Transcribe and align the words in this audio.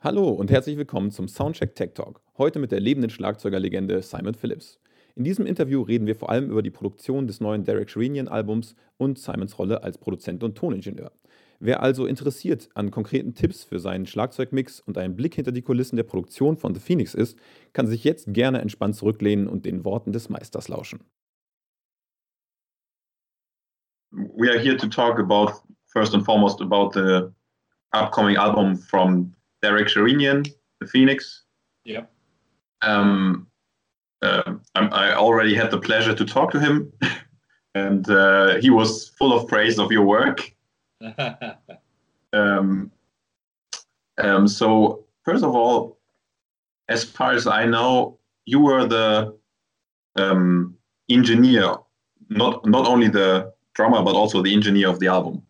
Hallo 0.00 0.30
und 0.30 0.50
herzlich 0.50 0.78
willkommen 0.78 1.10
zum 1.10 1.28
Soundcheck 1.28 1.74
Tech 1.74 1.90
Talk. 1.92 2.22
Heute 2.38 2.58
mit 2.58 2.72
der 2.72 2.80
lebenden 2.80 3.10
Schlagzeugerlegende 3.10 4.00
Simon 4.00 4.32
Phillips. 4.32 4.80
In 5.16 5.24
diesem 5.24 5.44
Interview 5.44 5.82
reden 5.82 6.06
wir 6.06 6.16
vor 6.16 6.30
allem 6.30 6.50
über 6.50 6.62
die 6.62 6.70
Produktion 6.70 7.26
des 7.26 7.40
neuen 7.40 7.64
Derek 7.64 7.90
Sherinian 7.90 8.26
Albums 8.26 8.74
und 8.96 9.18
Simons 9.18 9.58
Rolle 9.58 9.82
als 9.82 9.98
Produzent 9.98 10.42
und 10.42 10.56
Toningenieur. 10.56 11.12
Wer 11.60 11.82
also 11.82 12.06
interessiert 12.06 12.70
an 12.72 12.90
konkreten 12.90 13.34
Tipps 13.34 13.64
für 13.64 13.80
seinen 13.80 14.06
Schlagzeugmix 14.06 14.80
und 14.80 14.96
einen 14.96 15.14
Blick 15.14 15.34
hinter 15.34 15.52
die 15.52 15.60
Kulissen 15.60 15.96
der 15.96 16.04
Produktion 16.04 16.56
von 16.56 16.74
The 16.74 16.80
Phoenix 16.80 17.12
ist, 17.12 17.38
kann 17.74 17.86
sich 17.86 18.02
jetzt 18.02 18.32
gerne 18.32 18.62
entspannt 18.62 18.96
zurücklehnen 18.96 19.46
und 19.46 19.66
den 19.66 19.84
Worten 19.84 20.12
des 20.12 20.30
Meisters 20.30 20.68
lauschen. 20.68 21.00
We 24.12 24.48
are 24.48 24.58
here 24.58 24.76
to 24.76 24.88
talk 24.88 25.18
about 25.18 25.60
first 25.86 26.14
and 26.14 26.24
foremost 26.24 26.60
about 26.60 26.92
the 26.92 27.32
upcoming 27.92 28.36
album 28.36 28.76
from 28.76 29.34
Derek 29.62 29.88
Sherinian, 29.88 30.50
The 30.80 30.86
Phoenix. 30.86 31.44
Yeah. 31.84 32.04
Um, 32.82 33.46
uh, 34.22 34.54
I 34.74 35.12
already 35.12 35.54
had 35.54 35.70
the 35.70 35.78
pleasure 35.78 36.14
to 36.14 36.24
talk 36.24 36.50
to 36.52 36.60
him, 36.60 36.92
and 37.74 38.08
uh, 38.08 38.56
he 38.60 38.70
was 38.70 39.08
full 39.18 39.32
of 39.32 39.48
praise 39.48 39.78
of 39.78 39.90
your 39.90 40.04
work. 40.04 40.54
um, 42.32 42.90
um, 44.18 44.48
so, 44.48 45.04
first 45.24 45.42
of 45.42 45.54
all, 45.54 45.98
as 46.88 47.04
far 47.04 47.32
as 47.32 47.46
I 47.46 47.64
know, 47.64 48.18
you 48.44 48.60
were 48.60 48.86
the 48.86 49.36
um, 50.16 50.76
engineer, 51.08 51.76
not 52.28 52.64
not 52.66 52.86
only 52.86 53.08
the 53.08 53.52
drummer, 53.74 54.02
but 54.02 54.14
also 54.14 54.42
the 54.42 54.52
engineer 54.52 54.88
of 54.88 55.00
the 55.00 55.06
album. 55.06 55.42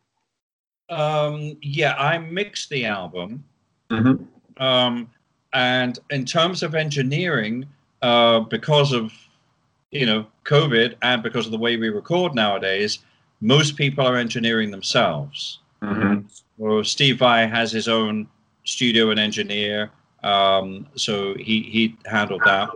Um, 0.89 1.57
yeah, 1.63 1.95
I 1.95 2.19
mixed 2.19 2.69
the 2.71 2.85
album. 2.85 3.45
Mm-hmm. 3.91 4.63
Um, 4.63 5.11
and 5.53 5.99
in 6.11 6.25
terms 6.25 6.63
of 6.63 6.75
engineering, 6.75 7.67
uh, 8.03 8.41
because 8.41 8.93
of 8.93 9.13
you 9.91 10.07
know 10.07 10.27
COVID 10.45 10.97
and 11.03 11.23
because 11.23 11.47
of 11.47 11.53
the 11.53 11.59
way 11.59 11.77
we 11.77 11.89
record 11.89 12.35
nowadays, 12.35 13.01
most 13.41 13.77
people 13.77 14.07
are 14.07 14.17
engineering 14.17 14.71
themselves. 14.71 15.61
Mm-hmm. 15.83 16.27
Well, 16.59 16.85
Steve 16.85 17.19
Vai 17.19 17.47
has 17.47 17.73
his 17.73 17.89
own 17.89 18.29
studio 18.65 19.11
and 19.11 19.19
engineer, 19.19 19.91
um, 20.23 20.87
so 20.95 21.35
he 21.35 21.63
he 21.63 21.97
handled 22.07 22.43
that. 22.45 22.69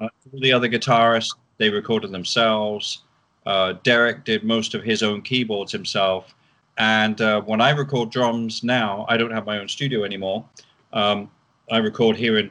Uh, 0.00 0.08
the 0.32 0.52
other 0.52 0.68
guitarists 0.68 1.34
they 1.58 1.70
recorded 1.70 2.10
themselves. 2.10 3.03
Uh, 3.46 3.74
Derek 3.82 4.24
did 4.24 4.44
most 4.44 4.74
of 4.74 4.82
his 4.82 5.02
own 5.02 5.22
keyboards 5.22 5.72
himself. 5.72 6.34
And 6.78 7.20
uh, 7.20 7.42
when 7.42 7.60
I 7.60 7.70
record 7.70 8.10
drums 8.10 8.64
now, 8.64 9.06
I 9.08 9.16
don't 9.16 9.30
have 9.30 9.46
my 9.46 9.58
own 9.58 9.68
studio 9.68 10.04
anymore. 10.04 10.44
Um, 10.92 11.30
I 11.70 11.78
record 11.78 12.16
here 12.16 12.38
in 12.38 12.50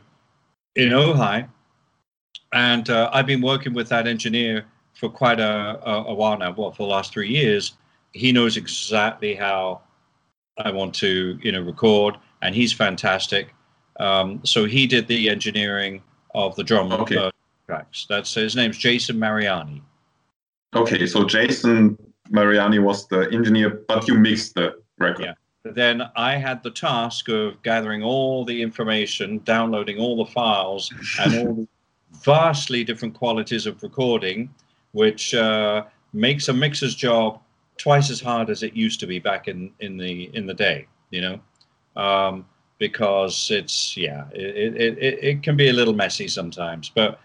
in 0.76 0.90
Ojai, 0.90 1.48
and 2.52 2.90
uh, 2.90 3.10
I've 3.14 3.28
been 3.28 3.42
working 3.42 3.74
with 3.74 3.90
that 3.90 4.08
engineer 4.08 4.66
for 4.96 5.08
quite 5.08 5.40
a, 5.40 5.80
a, 5.86 6.04
a, 6.06 6.14
while 6.14 6.38
now. 6.38 6.52
Well, 6.52 6.72
for 6.72 6.84
the 6.84 6.90
last 6.90 7.14
three 7.14 7.30
years, 7.30 7.74
he 8.14 8.32
knows 8.32 8.58
exactly 8.58 9.36
how 9.36 9.82
I 10.58 10.72
want 10.72 10.96
to, 10.96 11.38
you 11.42 11.52
know, 11.52 11.62
record, 11.62 12.18
and 12.42 12.56
he's 12.56 12.74
fantastic. 12.74 13.54
Um, 14.00 14.42
so 14.44 14.66
he 14.66 14.88
did 14.88 15.08
the 15.08 15.30
engineering 15.30 16.02
of 16.34 16.56
the 16.56 16.64
drum 16.64 16.92
okay. 16.92 17.18
uh, 17.18 17.32
tracks. 17.68 18.08
That's 18.10 18.34
his 18.34 18.56
name's 18.56 18.78
Jason 18.78 19.20
Mariani. 19.20 19.82
Okay, 20.76 21.06
so 21.06 21.24
Jason 21.24 21.98
Mariani 22.30 22.80
was 22.80 23.08
the 23.08 23.30
engineer, 23.32 23.82
but 23.88 24.08
you 24.08 24.16
mixed 24.16 24.56
the 24.56 24.76
record. 24.98 25.26
Yeah. 25.26 25.34
Then 25.64 26.04
I 26.16 26.36
had 26.36 26.62
the 26.62 26.72
task 26.72 27.30
of 27.30 27.62
gathering 27.64 28.04
all 28.04 28.44
the 28.44 28.62
information, 28.62 29.40
downloading 29.46 29.98
all 29.98 30.18
the 30.18 30.30
files, 30.30 30.92
and 31.20 31.36
all 31.36 31.54
the 31.54 31.68
vastly 32.24 32.84
different 32.84 33.14
qualities 33.14 33.66
of 33.66 33.82
recording, 33.82 34.54
which 34.92 35.34
uh, 35.34 35.84
makes 36.12 36.50
a 36.50 36.54
mixer's 36.54 36.96
job 36.96 37.40
twice 37.78 38.10
as 38.10 38.20
hard 38.20 38.50
as 38.50 38.62
it 38.62 38.74
used 38.74 39.00
to 39.00 39.08
be 39.08 39.20
back 39.20 39.48
in, 39.48 39.72
in 39.80 39.98
the 39.98 40.30
in 40.36 40.46
the 40.46 40.54
day. 40.54 40.88
You 41.12 41.22
know, 41.22 42.02
um, 42.02 42.46
because 42.78 43.50
it's 43.52 43.96
yeah, 43.96 44.26
it, 44.34 44.76
it, 44.76 44.98
it, 44.98 45.24
it 45.24 45.44
can 45.44 45.56
be 45.56 45.70
a 45.70 45.74
little 45.74 45.94
messy 45.94 46.28
sometimes, 46.28 46.92
but 46.94 47.22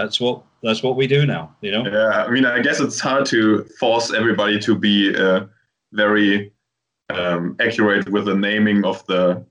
that's 0.00 0.20
what 0.20 0.42
that's 0.62 0.82
what 0.82 0.96
we 0.96 1.06
do 1.06 1.26
now. 1.26 1.54
You 1.60 1.72
know. 1.72 1.86
Yeah, 1.86 2.24
I 2.24 2.30
mean, 2.30 2.44
I 2.44 2.60
guess 2.60 2.80
it's 2.80 3.00
hard 3.00 3.26
to 3.26 3.64
force 3.78 4.12
everybody 4.12 4.58
to 4.60 4.74
be 4.74 5.14
uh, 5.16 5.46
very 5.92 6.52
um, 7.10 7.56
accurate 7.60 8.08
with 8.08 8.26
the 8.26 8.34
naming 8.34 8.84
of 8.84 9.04
the 9.06 9.44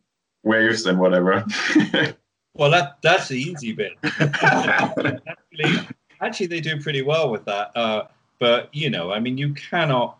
waves 0.43 0.85
and 0.85 0.99
whatever. 0.99 1.45
well, 2.53 2.71
that 2.71 2.97
that's 3.01 3.27
the 3.29 3.37
easy 3.37 3.73
bit. 3.73 3.93
actually, 4.03 5.87
actually, 6.21 6.47
they 6.47 6.61
do 6.61 6.81
pretty 6.81 7.01
well 7.01 7.29
with 7.29 7.45
that. 7.45 7.75
Uh, 7.75 8.07
but 8.39 8.73
you 8.73 8.89
know, 8.89 9.11
I 9.11 9.19
mean, 9.19 9.37
you 9.37 9.53
cannot 9.53 10.17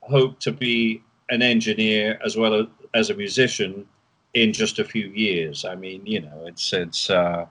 hope 0.00 0.38
to 0.40 0.52
be 0.52 1.02
an 1.30 1.42
engineer 1.42 2.18
as 2.24 2.36
well 2.36 2.54
as, 2.54 2.66
as 2.94 3.10
a 3.10 3.14
musician 3.14 3.86
in 4.34 4.52
just 4.52 4.78
a 4.78 4.84
few 4.84 5.08
years. 5.08 5.64
I 5.64 5.74
mean, 5.74 6.06
you 6.06 6.20
know, 6.20 6.44
it's 6.46 6.72
it's. 6.72 7.10
Uh, 7.10 7.46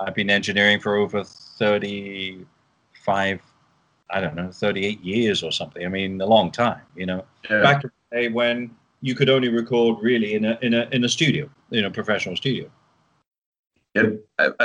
I've 0.00 0.14
been 0.14 0.28
engineering 0.28 0.80
for 0.80 0.96
over 0.96 1.24
thirty-five. 1.58 3.40
I 4.08 4.20
don't 4.20 4.36
know, 4.36 4.52
38 4.52 5.02
years 5.02 5.42
or 5.42 5.50
something. 5.50 5.84
I 5.84 5.88
mean, 5.88 6.20
a 6.20 6.26
long 6.26 6.52
time, 6.52 6.82
you 6.94 7.06
know. 7.06 7.24
Yeah. 7.50 7.62
Back 7.62 7.82
in 7.82 7.90
the 8.10 8.16
day 8.16 8.28
when 8.28 8.70
you 9.00 9.16
could 9.16 9.28
only 9.28 9.48
record 9.48 9.98
really 10.00 10.34
in 10.34 10.44
a 10.44 10.58
in 10.62 10.74
a 10.74 10.88
in 10.92 11.04
a 11.04 11.08
studio, 11.08 11.50
in 11.72 11.84
a 11.84 11.90
professional 11.90 12.36
studio. 12.36 12.70
Yeah. 13.94 14.12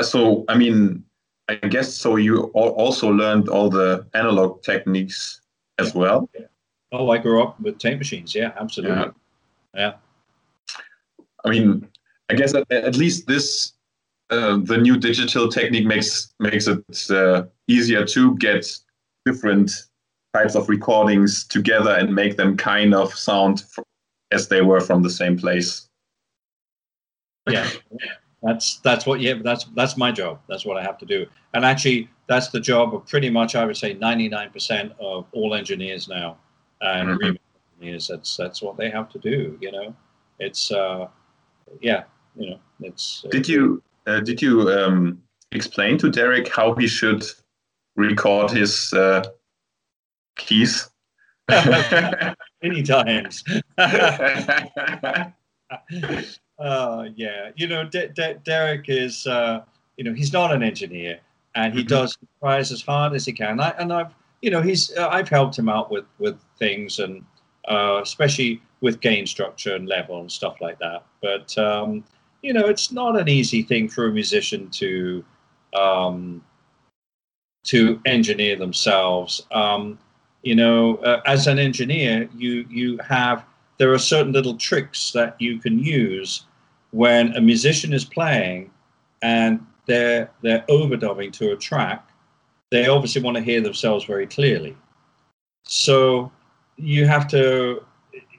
So 0.02 0.46
I 0.48 0.58
mean, 0.58 1.04
I 1.50 1.56
guess 1.56 1.94
so. 1.94 2.18
You 2.18 2.44
also 2.54 3.10
learned 3.10 3.50
all 3.50 3.70
the 3.70 4.06
analog 4.14 4.62
techniques 4.62 5.42
as 5.80 5.94
yeah. 5.94 6.00
well. 6.00 6.30
Yeah. 6.38 6.46
Oh, 6.92 7.10
I 7.10 7.18
grew 7.18 7.42
up 7.42 7.60
with 7.60 7.78
tape 7.78 7.98
machines. 7.98 8.36
Yeah, 8.36 8.52
absolutely. 8.60 9.12
Yeah. 9.74 9.94
I 11.46 11.50
mean, 11.50 11.88
I 12.30 12.36
guess 12.36 12.54
at, 12.54 12.70
at 12.72 12.96
least 12.96 13.28
this 13.28 13.74
uh, 14.32 14.58
the 14.64 14.78
new 14.78 14.98
digital 14.98 15.50
technique 15.50 15.86
makes 15.86 16.34
makes 16.40 16.68
it 16.68 17.12
uh, 17.12 17.44
easier 17.68 18.06
to 18.06 18.36
get 18.38 18.66
different 19.26 19.72
types 20.34 20.56
of 20.56 20.70
recordings 20.70 21.46
together 21.46 21.92
and 21.92 22.16
make 22.16 22.38
them 22.38 22.56
kind 22.56 22.96
of 22.96 23.14
sound 23.14 23.64
as 24.32 24.48
they 24.48 24.62
were 24.62 24.80
from 24.80 25.04
the 25.04 25.10
same 25.10 25.38
place. 25.38 25.90
Yeah, 27.50 27.70
that's 28.42 28.78
that's 28.80 29.06
what 29.06 29.20
yeah 29.20 29.36
that's 29.44 29.66
that's 29.76 29.98
my 29.98 30.12
job. 30.12 30.40
That's 30.48 30.66
what 30.66 30.78
I 30.78 30.84
have 30.84 30.98
to 31.00 31.06
do. 31.06 31.26
And 31.54 31.66
actually, 31.66 32.10
that's 32.28 32.50
the 32.50 32.60
job 32.60 32.96
of 32.96 33.06
pretty 33.08 33.30
much 33.30 33.56
I 33.56 33.66
would 33.66 33.78
say 33.78 33.94
ninety 33.96 34.30
nine 34.30 34.50
percent 34.52 34.94
of 35.00 35.26
all 35.34 35.54
engineers 35.54 36.08
now 36.08 36.38
and 36.80 37.10
Mhm. 37.10 37.38
engineers. 37.76 38.08
That's 38.08 38.38
that's 38.38 38.62
what 38.62 38.78
they 38.78 38.90
have 38.90 39.10
to 39.10 39.20
do. 39.20 39.58
You 39.60 39.72
know, 39.72 39.96
it's 40.40 40.72
uh, 40.72 41.08
yeah, 41.82 42.04
you 42.38 42.52
know, 42.52 42.60
it's. 42.80 43.26
Did 43.30 43.50
you 43.50 43.84
uh, 44.08 44.20
did 44.22 44.42
you 44.42 44.70
um, 44.70 45.22
explain 45.52 45.98
to 46.00 46.10
Derek 46.10 46.48
how 46.50 46.74
he 46.76 46.88
should 46.88 47.24
record 47.96 48.52
his 48.52 48.92
uh, 48.94 49.24
keys? 50.38 50.90
many 52.64 52.84
times? 52.84 53.44
uh, 53.78 55.32
yeah, 57.16 57.52
you 57.56 57.68
know, 57.68 57.84
De- 57.86 58.10
De- 58.10 58.40
Derek 58.44 58.86
is, 58.88 59.28
uh, 59.28 59.62
you 59.98 60.04
know, 60.04 60.14
he's 60.14 60.32
not 60.34 60.54
an 60.54 60.64
engineer, 60.64 61.20
and 61.56 61.74
he 61.74 61.84
Mhm. 61.84 61.88
does 61.88 62.18
tries 62.40 62.72
as 62.72 62.82
hard 62.82 63.14
as 63.14 63.26
he 63.26 63.34
can. 63.34 63.60
I, 63.60 63.70
and 63.72 63.92
I've, 63.92 64.14
you 64.42 64.50
know, 64.52 64.62
he's 64.62 64.96
uh, 64.98 65.10
I've 65.10 65.30
helped 65.30 65.58
him 65.58 65.70
out 65.70 65.92
with 65.92 66.06
with 66.20 66.40
things, 66.58 67.00
and 67.00 67.24
uh, 67.68 68.00
especially 68.02 68.62
with 68.82 69.00
gain 69.02 69.28
structure 69.28 69.76
and 69.76 69.88
level 69.88 70.20
and 70.22 70.32
stuff 70.32 70.60
like 70.62 70.80
that. 70.80 71.04
But 71.22 71.56
um, 71.58 72.04
you 72.42 72.54
know, 72.54 72.68
it's 72.68 72.92
not 72.92 73.20
an 73.20 73.28
easy 73.28 73.62
thing 73.64 73.88
for 73.88 74.08
a 74.08 74.12
musician 74.12 74.70
to 74.72 75.24
um, 75.74 76.44
to 77.64 78.02
engineer 78.06 78.56
themselves. 78.56 79.46
Um, 79.52 79.98
you 80.44 80.56
know, 80.56 80.98
uh, 80.98 81.22
as 81.26 81.48
an 81.48 81.60
engineer, 81.60 82.30
you 82.36 82.66
you 82.70 82.98
have 83.00 83.46
there 83.78 83.92
are 83.94 84.00
certain 84.00 84.32
little 84.32 84.56
tricks 84.56 85.12
that 85.12 85.36
you 85.40 85.60
can 85.60 85.80
use 85.80 86.46
when 86.92 87.36
a 87.36 87.42
musician 87.42 87.94
is 87.94 88.06
playing 88.06 88.70
and 89.22 89.66
they're 89.86 90.30
they're 90.42 90.66
overdubbing 90.70 91.32
to 91.34 91.52
a 91.52 91.56
track. 91.56 92.10
They 92.72 92.88
obviously 92.88 93.22
want 93.22 93.38
to 93.38 93.44
hear 93.44 93.62
themselves 93.62 94.06
very 94.06 94.28
clearly. 94.28 94.78
So 95.66 96.32
you 96.78 97.06
have 97.06 97.28
to, 97.30 97.84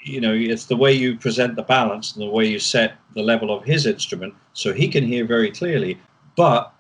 you 0.03 0.21
know, 0.21 0.33
it's 0.33 0.67
the 0.67 0.77
way 0.77 0.93
you 0.93 1.17
present 1.17 1.57
the 1.57 1.63
balance 1.63 2.15
and 2.15 2.23
the 2.23 2.31
way 2.31 2.47
you 2.47 2.59
set 2.59 2.95
the 3.15 3.23
level 3.23 3.55
of 3.55 3.65
his 3.65 3.87
instrument 3.87 4.35
so 4.53 4.73
he 4.73 4.89
can 4.89 5.05
hear 5.07 5.25
very 5.25 5.51
clearly, 5.51 5.99
but 6.37 6.73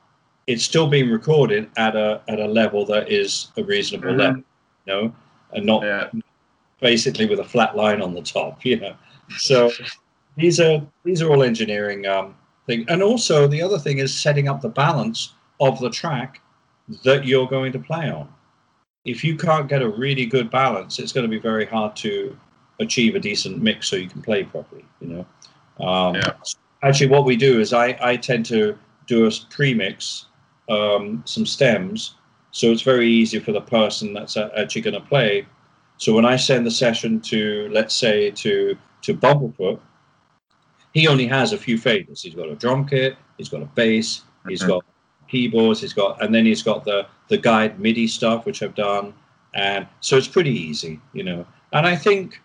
it's 0.46 0.64
still 0.64 0.88
being 0.88 1.08
recorded 1.10 1.70
at 1.76 1.94
a 1.94 2.20
at 2.28 2.40
a 2.40 2.46
level 2.46 2.84
that 2.86 3.10
is 3.10 3.52
a 3.56 3.62
reasonable 3.62 4.12
Mhm. 4.12 4.18
level, 4.18 4.42
you 4.86 4.92
know, 4.92 5.14
and 5.52 5.64
not 5.64 5.82
Yeah. 5.82 6.10
basically 6.80 7.26
with 7.26 7.38
a 7.38 7.44
flat 7.44 7.76
line 7.76 8.02
on 8.02 8.14
the 8.14 8.22
top. 8.22 8.60
You 8.64 8.80
know, 8.80 8.94
so 9.38 9.70
these 10.36 10.58
are 10.58 10.82
these 11.04 11.22
are 11.22 11.30
all 11.30 11.42
engineering 11.44 12.06
um, 12.06 12.34
things. 12.66 12.84
And 12.88 13.02
also 13.02 13.46
the 13.46 13.62
other 13.62 13.78
thing 13.78 13.98
is 13.98 14.12
setting 14.12 14.48
up 14.48 14.60
the 14.60 14.68
balance 14.68 15.34
of 15.60 15.78
the 15.78 15.90
track 15.90 16.40
that 17.04 17.24
you're 17.24 17.46
going 17.46 17.72
to 17.72 17.78
play 17.78 18.10
on. 18.10 18.28
If 19.04 19.22
you 19.22 19.36
can't 19.36 19.68
get 19.68 19.82
a 19.82 19.88
really 19.88 20.26
good 20.26 20.50
balance, 20.50 20.98
it's 20.98 21.12
going 21.12 21.24
to 21.24 21.30
be 21.30 21.38
very 21.38 21.66
hard 21.66 21.94
to 21.96 22.36
achieve 22.80 23.14
a 23.14 23.20
decent 23.20 23.62
mix 23.62 23.88
so 23.88 23.96
you 23.96 24.08
can 24.08 24.22
play 24.22 24.44
properly. 24.44 24.84
You 25.00 25.08
know. 25.08 25.86
Um, 25.86 26.14
yeah. 26.16 26.32
Actually, 26.82 27.08
what 27.08 27.24
we 27.24 27.36
do 27.36 27.60
is 27.60 27.72
I 27.72 27.96
I 28.00 28.16
tend 28.16 28.46
to 28.46 28.76
do 29.06 29.26
a 29.26 29.30
pre-mix, 29.50 30.26
um, 30.68 31.22
some 31.26 31.44
stems, 31.44 32.14
so 32.52 32.70
it's 32.70 32.82
very 32.82 33.08
easy 33.08 33.38
for 33.38 33.52
the 33.52 33.60
person 33.60 34.12
that's 34.12 34.36
actually 34.36 34.82
going 34.82 34.94
to 34.94 35.00
play. 35.00 35.46
So 35.96 36.14
when 36.14 36.24
I 36.24 36.36
send 36.36 36.66
the 36.66 36.70
session 36.70 37.20
to, 37.22 37.68
let's 37.72 37.94
say, 37.94 38.30
to 38.30 38.76
to 39.02 39.14
Bumblefoot, 39.14 39.80
he 40.92 41.08
only 41.08 41.26
has 41.26 41.52
a 41.52 41.58
few 41.58 41.76
faders. 41.76 42.22
He's 42.22 42.34
got 42.34 42.48
a 42.48 42.54
drum 42.54 42.86
kit, 42.86 43.16
he's 43.38 43.48
got 43.48 43.62
a 43.62 43.66
bass, 43.66 44.22
he's 44.48 44.60
mm-hmm. 44.60 44.70
got 44.70 44.84
keyboards, 45.28 45.80
he's 45.80 45.92
got, 45.92 46.22
and 46.22 46.34
then 46.34 46.44
he's 46.44 46.62
got 46.62 46.84
the 46.84 47.06
the 47.28 47.38
guide 47.38 47.80
MIDI 47.80 48.06
stuff, 48.06 48.44
which 48.44 48.62
I've 48.62 48.74
done, 48.74 49.14
and 49.54 49.86
so 50.00 50.16
it's 50.16 50.28
pretty 50.28 50.52
easy, 50.52 51.00
you 51.14 51.24
know. 51.24 51.46
And 51.72 51.86
I 51.86 51.96
think, 51.96 52.40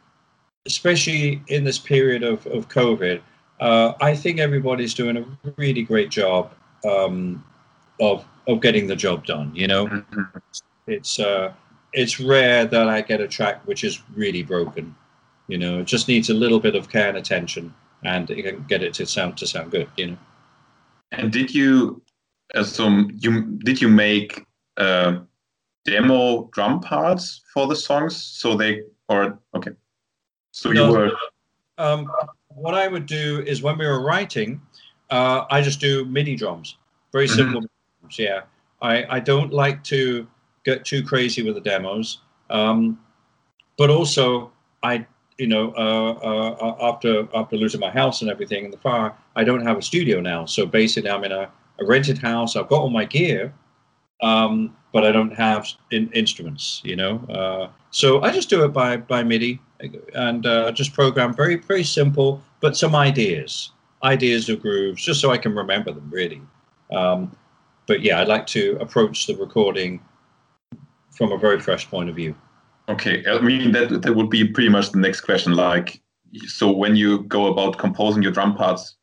especially 0.67 1.41
in 1.47 1.63
this 1.63 1.79
period 1.79 2.23
of 2.23 2.45
of 2.47 2.69
COVID, 2.69 3.21
uh, 3.59 3.93
I 4.01 4.15
think 4.15 4.39
everybody's 4.39 4.93
doing 4.93 5.17
a 5.17 5.25
really 5.57 5.81
great 5.81 6.11
job 6.11 6.53
um, 6.85 7.43
of 7.99 8.23
of 8.47 8.61
getting 8.61 8.85
the 8.87 8.95
job 8.95 9.25
done. 9.25 9.51
You 9.55 9.67
know, 9.67 9.87
mm-hmm. 9.87 10.37
it's 10.85 11.19
uh, 11.19 11.53
it's 11.93 12.19
rare 12.19 12.65
that 12.65 12.87
I 12.87 13.01
get 13.01 13.21
a 13.21 13.27
track 13.27 13.65
which 13.65 13.83
is 13.83 14.03
really 14.15 14.43
broken. 14.43 14.95
You 15.47 15.57
know, 15.57 15.79
it 15.79 15.85
just 15.85 16.07
needs 16.07 16.29
a 16.29 16.33
little 16.33 16.59
bit 16.59 16.75
of 16.75 16.89
care 16.89 17.09
and 17.09 17.17
attention, 17.17 17.73
and 18.03 18.29
you 18.29 18.43
can 18.43 18.63
get 18.67 18.83
it 18.83 18.93
to 18.95 19.05
sound 19.05 19.37
to 19.37 19.47
sound 19.47 19.71
good. 19.71 19.89
You 19.97 20.07
know. 20.07 20.17
And 21.13 21.31
did 21.31 21.55
you, 21.55 22.01
uh, 22.53 22.63
so 22.63 23.05
you 23.17 23.57
did 23.63 23.81
you 23.81 23.87
make 23.87 24.45
uh, 24.75 25.19
demo 25.85 26.49
drum 26.53 26.81
parts 26.81 27.41
for 27.53 27.65
the 27.65 27.75
songs 27.75 28.21
so 28.21 28.55
they 28.55 28.83
or 29.09 29.39
okay, 29.55 29.71
so 30.57 30.71
no, 30.71 30.87
you 30.87 30.91
were. 30.91 31.11
Um, 31.77 32.11
what 32.47 32.73
I 32.73 32.87
would 32.87 33.05
do 33.05 33.43
is 33.45 33.61
when 33.61 33.77
we 33.77 33.85
were 33.85 34.01
writing, 34.01 34.59
uh, 35.11 35.45
I 35.51 35.61
just 35.61 35.79
do 35.79 36.03
MIDI 36.05 36.35
drums, 36.35 36.77
very 37.11 37.27
mm-hmm. 37.27 37.35
simple. 37.35 37.61
Mm-hmm. 37.61 38.01
Drums, 38.01 38.19
yeah, 38.19 38.41
I, 38.81 39.17
I 39.17 39.19
don't 39.19 39.53
like 39.53 39.83
to 39.85 40.25
get 40.65 40.83
too 40.83 41.03
crazy 41.03 41.43
with 41.43 41.53
the 41.53 41.61
demos, 41.61 42.21
um, 42.49 42.99
but 43.77 43.91
also 43.91 44.51
I 44.81 45.05
you 45.37 45.45
know 45.45 45.73
uh, 45.77 46.13
uh, 46.23 46.51
uh, 46.59 46.89
after 46.89 47.27
after 47.35 47.55
losing 47.55 47.79
my 47.79 47.91
house 47.91 48.23
and 48.23 48.31
everything 48.31 48.65
in 48.65 48.71
the 48.71 48.79
fire, 48.79 49.13
I 49.35 49.43
don't 49.43 49.61
have 49.61 49.77
a 49.77 49.83
studio 49.83 50.19
now. 50.21 50.45
So 50.45 50.65
basically, 50.65 51.11
I'm 51.11 51.23
in 51.23 51.31
a, 51.31 51.51
a 51.79 51.85
rented 51.85 52.17
house. 52.17 52.55
I've 52.55 52.67
got 52.67 52.81
all 52.81 52.89
my 52.89 53.05
gear, 53.05 53.53
um, 54.23 54.75
but 54.91 55.05
I 55.05 55.11
don't 55.11 55.35
have 55.35 55.67
in, 55.91 56.11
instruments. 56.13 56.81
You 56.83 56.95
know, 56.95 57.17
uh, 57.29 57.69
so 57.91 58.23
I 58.23 58.31
just 58.31 58.49
do 58.49 58.65
it 58.65 58.69
by 58.69 58.97
by 58.97 59.21
MIDI 59.21 59.61
and 60.15 60.45
uh, 60.45 60.71
just 60.71 60.93
program 60.93 61.33
very 61.33 61.57
very 61.57 61.83
simple 61.83 62.41
but 62.59 62.75
some 62.75 62.95
ideas, 62.95 63.71
ideas 64.03 64.49
of 64.49 64.61
grooves, 64.61 65.03
just 65.03 65.21
so 65.21 65.31
I 65.31 65.37
can 65.37 65.53
remember 65.55 65.91
them 65.91 66.09
really. 66.09 66.41
Um, 66.91 67.35
but 67.87 68.01
yeah, 68.01 68.19
I'd 68.19 68.27
like 68.27 68.47
to 68.47 68.77
approach 68.79 69.27
the 69.27 69.35
recording 69.35 70.01
from 71.11 71.31
a 71.31 71.37
very 71.37 71.59
fresh 71.59 71.89
point 71.89 72.09
of 72.09 72.15
view. 72.15 72.35
Okay, 72.89 73.23
I 73.27 73.39
mean 73.39 73.71
that 73.73 74.01
that 74.01 74.15
would 74.15 74.29
be 74.29 74.47
pretty 74.47 74.69
much 74.69 74.91
the 74.91 74.99
next 74.99 75.21
question. 75.21 75.53
Like, 75.53 76.01
so 76.45 76.71
when 76.71 76.95
you 76.95 77.23
go 77.23 77.47
about 77.47 77.77
composing 77.77 78.23
your 78.23 78.31
drum 78.31 78.55
parts, 78.55 78.95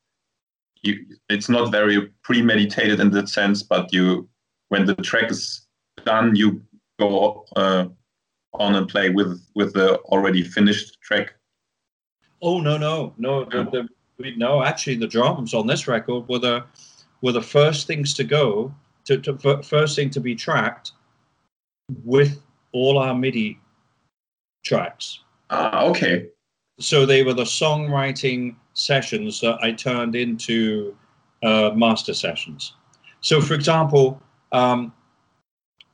you 0.82 1.04
it's 1.28 1.48
not 1.48 1.70
very 1.70 2.10
premeditated 2.22 3.00
in 3.00 3.10
that 3.10 3.28
sense, 3.28 3.62
but 3.62 3.92
you 3.92 4.28
when 4.68 4.86
the 4.86 4.94
track 4.96 5.30
is 5.30 5.66
done, 6.04 6.34
you 6.34 6.62
go 6.98 7.44
uh, 7.56 7.86
on 8.54 8.74
and 8.76 8.88
play 8.88 9.10
with 9.10 9.40
with 9.54 9.72
the 9.74 9.98
already 10.12 10.42
finished 10.42 11.00
track 11.00 11.34
Oh 12.42 12.60
no 12.60 12.76
no 12.76 13.14
no 13.16 13.44
the, 13.44 13.64
the, 13.64 13.88
we, 14.18 14.36
no 14.36 14.62
actually 14.62 14.96
the 14.96 15.06
drums 15.06 15.54
on 15.54 15.66
this 15.66 15.88
record 15.88 16.28
were 16.28 16.38
the 16.38 16.64
were 17.22 17.32
the 17.32 17.42
first 17.42 17.86
things 17.86 18.12
to 18.14 18.24
go 18.24 18.74
to, 19.06 19.18
to 19.18 19.62
first 19.62 19.96
thing 19.96 20.10
to 20.10 20.20
be 20.20 20.34
tracked 20.34 20.92
with 22.04 22.42
all 22.72 22.98
our 22.98 23.14
MIDI 23.14 23.58
tracks. 24.64 25.20
Ah, 25.50 25.80
uh, 25.80 25.88
okay. 25.90 26.28
So 26.80 27.06
they 27.06 27.22
were 27.22 27.34
the 27.34 27.44
songwriting 27.44 28.56
sessions 28.74 29.40
that 29.40 29.58
I 29.62 29.72
turned 29.72 30.16
into 30.16 30.96
uh, 31.42 31.70
master 31.74 32.12
sessions. 32.12 32.74
So, 33.20 33.40
for 33.40 33.54
example, 33.54 34.20
um, 34.52 34.92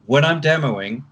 when 0.07 0.25
I'm 0.25 0.41
demoing, 0.41 1.05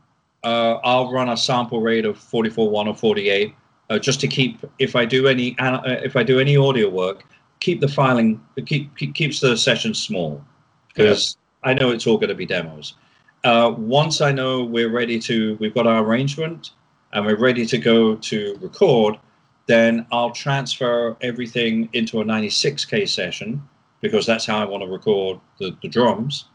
uh, 0.44 0.74
I'll 0.84 1.12
run 1.12 1.28
a 1.28 1.36
sample 1.36 1.80
rate 1.80 2.04
of 2.04 2.16
44.1 2.18 2.86
or 2.86 2.94
48 2.94 3.54
uh, 3.90 3.98
just 3.98 4.20
to 4.20 4.28
keep 4.28 4.64
if 4.78 4.94
I 4.94 5.04
do 5.04 5.26
any 5.26 5.58
uh, 5.58 5.80
if 5.84 6.16
I 6.16 6.22
do 6.22 6.38
any 6.38 6.56
audio 6.56 6.88
work, 6.88 7.24
keep 7.60 7.80
the 7.80 7.88
filing 7.88 8.40
keep, 8.66 8.94
keep 8.96 9.14
keeps 9.14 9.40
the 9.40 9.56
session 9.56 9.94
small 9.94 10.44
because 10.88 11.36
I 11.62 11.74
know 11.74 11.90
it's 11.90 12.06
all 12.06 12.18
going 12.18 12.28
to 12.28 12.34
be 12.34 12.46
demos. 12.46 12.94
Uh, 13.44 13.72
once 13.76 14.20
I 14.20 14.32
know 14.32 14.64
we're 14.64 14.90
ready 14.90 15.18
to, 15.20 15.56
we've 15.60 15.74
got 15.74 15.86
our 15.86 16.04
arrangement 16.04 16.70
and 17.12 17.24
we're 17.24 17.38
ready 17.38 17.64
to 17.66 17.78
go 17.78 18.16
to 18.16 18.58
record, 18.60 19.16
then 19.66 20.06
I'll 20.10 20.32
transfer 20.32 21.16
everything 21.20 21.88
into 21.92 22.20
a 22.20 22.24
96k 22.24 23.08
session 23.08 23.62
because 24.00 24.26
that's 24.26 24.44
how 24.44 24.58
I 24.58 24.64
want 24.64 24.82
to 24.82 24.88
record 24.88 25.40
the, 25.58 25.76
the 25.82 25.88
drums 25.88 26.46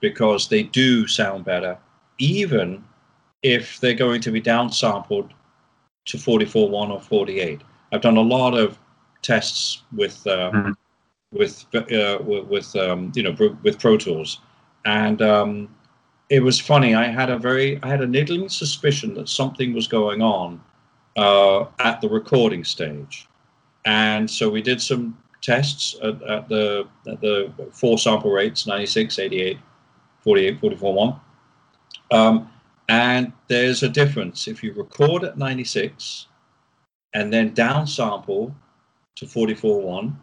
because 0.00 0.48
they 0.48 0.62
do 0.62 1.06
sound 1.06 1.44
better, 1.44 1.78
even 2.18 2.84
if 3.46 3.78
they're 3.78 3.94
going 3.94 4.20
to 4.20 4.32
be 4.32 4.42
downsampled 4.42 5.30
to 6.06 6.16
44.1 6.16 6.90
or 6.90 7.00
48. 7.00 7.60
I've 7.92 8.00
done 8.00 8.16
a 8.16 8.20
lot 8.20 8.58
of 8.58 8.76
tests 9.22 9.82
with 9.94 10.26
uh, 10.26 10.50
mm-hmm. 10.50 10.72
with 11.32 11.64
uh, 11.74 12.18
with 12.24 12.74
um, 12.74 13.12
you 13.14 13.22
know 13.22 13.56
with 13.62 13.78
Pro 13.78 13.96
Tools, 13.96 14.40
and 14.84 15.22
um, 15.22 15.74
it 16.28 16.42
was 16.42 16.58
funny. 16.58 16.96
I 16.96 17.04
had 17.04 17.30
a 17.30 17.38
very 17.38 17.80
I 17.84 17.88
had 17.88 18.02
a 18.02 18.06
niggling 18.06 18.48
suspicion 18.48 19.14
that 19.14 19.28
something 19.28 19.72
was 19.72 19.86
going 19.86 20.22
on 20.22 20.60
uh, 21.16 21.66
at 21.78 22.00
the 22.00 22.08
recording 22.08 22.64
stage, 22.64 23.28
and 23.84 24.28
so 24.28 24.50
we 24.50 24.60
did 24.60 24.82
some 24.82 25.16
tests 25.40 25.94
at, 26.02 26.20
at 26.22 26.48
the 26.48 26.88
at 27.06 27.20
the 27.20 27.52
four 27.70 27.96
sample 27.96 28.32
rates 28.32 28.66
96 28.66 29.20
88 29.20 29.58
48 30.24 30.58
44 30.60 30.94
1 30.94 31.20
um, 32.10 32.50
and 32.88 33.32
there's 33.48 33.82
a 33.82 33.88
difference 33.88 34.48
if 34.48 34.62
you 34.62 34.72
record 34.72 35.24
at 35.24 35.38
96 35.38 36.28
and 37.14 37.32
then 37.32 37.54
downsample 37.54 38.54
to 39.16 39.26
44.1 39.26 40.14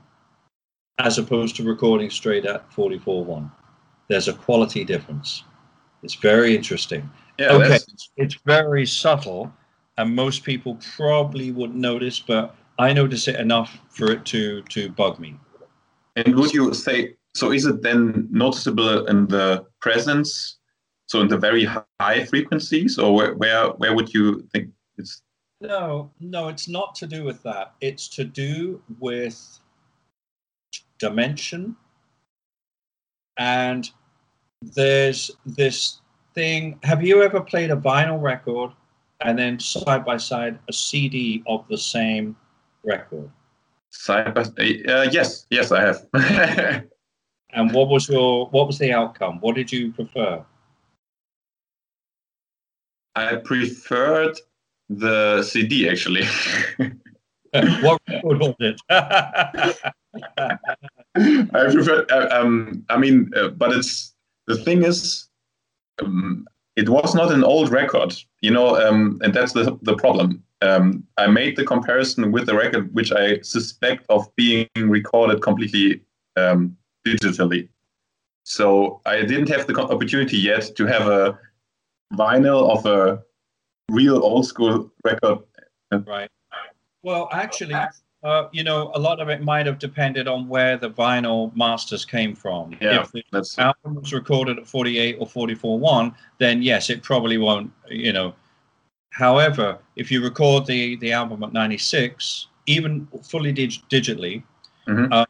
as 1.00 1.18
opposed 1.18 1.56
to 1.56 1.64
recording 1.64 2.10
straight 2.10 2.46
at 2.46 2.70
44.1. 2.72 3.52
There's 4.08 4.28
a 4.28 4.34
quality 4.34 4.84
difference. 4.84 5.44
It's 6.04 6.16
very 6.16 6.56
interesting. 6.56 7.10
Yeah, 7.40 7.54
okay, 7.54 7.80
it's 8.18 8.38
very 8.46 8.86
subtle, 8.86 9.52
and 9.98 10.16
most 10.16 10.44
people 10.44 10.78
probably 10.96 11.52
wouldn't 11.52 11.80
notice, 11.80 12.20
but 12.20 12.56
I 12.78 12.94
notice 12.94 13.28
it 13.28 13.38
enough 13.38 13.80
for 13.90 14.12
it 14.12 14.26
to 14.26 14.62
to 14.64 14.90
bug 14.90 15.20
me. 15.20 15.40
And 16.16 16.36
would 16.36 16.54
you 16.54 16.74
say 16.74 17.16
so? 17.34 17.52
Is 17.52 17.66
it 17.66 17.82
then 17.82 18.28
noticeable 18.30 19.08
in 19.08 19.28
the 19.28 19.66
presence 19.80 20.60
so 21.14 21.22
in 21.22 21.28
the 21.28 21.38
very 21.38 21.64
high 21.64 22.26
frequencies, 22.26 22.98
or 22.98 23.14
where 23.14 23.36
where, 23.36 23.68
where 23.78 23.94
would 23.96 24.12
you 24.16 24.42
think 24.52 24.72
it's? 24.98 25.22
No, 25.62 26.10
no, 26.20 26.48
it's 26.48 26.68
not 26.68 26.96
to 26.96 27.06
do 27.06 27.24
with 27.24 27.44
that. 27.44 27.76
It's 27.82 28.08
to 28.18 28.24
do 28.24 28.82
with 29.00 29.38
dimension, 30.98 31.76
and 33.38 33.88
there's 34.64 35.30
this 35.46 36.02
thing. 36.34 36.80
Have 36.82 37.04
you 37.04 37.22
ever 37.22 37.42
played 37.42 37.70
a 37.70 37.76
vinyl 37.76 38.20
record 38.20 38.72
and 39.22 39.38
then 39.38 39.60
side 39.60 40.04
by 40.04 40.18
side 40.18 40.58
a 40.68 40.74
CD 40.74 41.44
of 41.46 41.64
the 41.70 41.78
same 41.78 42.36
record? 42.84 43.30
Side 43.92 44.34
by 44.34 44.42
uh, 44.42 45.10
yes, 45.12 45.46
yes, 45.52 45.72
I 45.72 45.82
have. 45.82 46.08
and 47.54 47.72
what 47.72 47.88
was 47.90 48.10
your 48.10 48.48
what 48.48 48.66
was 48.66 48.80
the 48.80 48.92
outcome? 48.92 49.38
What 49.42 49.54
did 49.54 49.72
you 49.72 49.92
prefer? 49.92 50.44
I 53.16 53.36
preferred 53.38 54.40
the 54.90 55.44
CD 55.44 55.90
actually. 55.90 56.26
what 57.82 58.02
record 58.08 58.40
was 58.40 58.56
it? 58.60 58.82
I 61.16 61.72
prefer. 61.72 62.06
Uh, 62.10 62.28
um, 62.32 62.84
I 62.90 62.98
mean, 62.98 63.32
uh, 63.36 63.50
but 63.50 63.72
it's 63.72 64.14
the 64.48 64.56
thing 64.56 64.84
is, 64.84 65.28
um, 66.04 66.46
it 66.76 66.90
was 66.90 67.14
not 67.14 67.32
an 67.32 67.44
old 67.44 67.72
record, 67.72 68.16
you 68.42 68.52
know, 68.52 68.76
um, 68.76 69.20
and 69.24 69.34
that's 69.34 69.54
the 69.54 69.78
the 69.84 69.96
problem. 69.96 70.44
Um, 70.62 71.06
I 71.18 71.28
made 71.28 71.56
the 71.56 71.66
comparison 71.66 72.32
with 72.32 72.46
the 72.46 72.56
record, 72.56 72.94
which 72.94 73.12
I 73.12 73.42
suspect 73.42 74.06
of 74.10 74.34
being 74.36 74.68
recorded 74.76 75.42
completely 75.42 76.02
um, 76.38 76.76
digitally. 77.06 77.68
So 78.44 79.02
I 79.06 79.22
didn't 79.22 79.50
have 79.50 79.68
the 79.68 79.80
opportunity 79.80 80.38
yet 80.38 80.76
to 80.76 80.86
have 80.86 81.08
a 81.08 81.38
vinyl 82.14 82.70
of 82.70 82.86
a 82.86 83.24
real 83.92 84.18
old 84.18 84.46
school 84.46 84.92
record. 85.04 85.40
Right. 85.92 86.30
Well, 87.04 87.30
actually, 87.32 87.76
uh, 88.24 88.48
you 88.52 88.64
know, 88.64 88.92
a 88.96 89.00
lot 89.00 89.20
of 89.20 89.30
it 89.30 89.44
might 89.44 89.66
have 89.66 89.78
depended 89.78 90.28
on 90.28 90.48
where 90.48 90.78
the 90.78 90.90
vinyl 90.90 91.56
masters 91.56 92.06
came 92.06 92.34
from. 92.34 92.76
Yeah, 92.80 93.02
if 93.02 93.12
the 93.12 93.24
that's... 93.32 93.60
album 93.60 93.96
was 93.96 94.14
recorded 94.14 94.58
at 94.58 94.68
48 94.68 95.18
or 95.20 95.28
44.1, 95.28 96.16
then 96.40 96.62
yes, 96.62 96.90
it 96.90 97.04
probably 97.04 97.38
won't, 97.38 97.72
you 97.90 98.14
know. 98.14 98.34
However, 99.10 99.78
if 99.96 100.10
you 100.10 100.24
record 100.24 100.66
the, 100.66 100.96
the 100.98 101.12
album 101.12 101.44
at 101.44 101.54
96, 101.54 102.48
even 102.66 103.08
fully 103.22 103.52
dig- 103.52 103.84
digitally, 103.90 104.44
mm-hmm. 104.88 105.12
uh, 105.12 105.26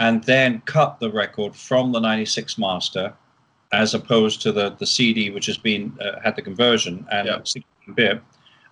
and 0.00 0.24
then 0.24 0.60
cut 0.62 0.98
the 0.98 1.10
record 1.10 1.54
from 1.54 1.92
the 1.92 2.00
96 2.00 2.58
master, 2.58 3.14
as 3.72 3.94
opposed 3.94 4.42
to 4.42 4.52
the, 4.52 4.70
the 4.78 4.86
CD, 4.86 5.30
which 5.30 5.46
has 5.46 5.56
been 5.56 5.96
uh, 6.00 6.20
had 6.22 6.36
the 6.36 6.42
conversion 6.42 7.06
and 7.10 7.26
yeah. 7.26 7.38
16 7.38 7.62
bit, 7.94 8.22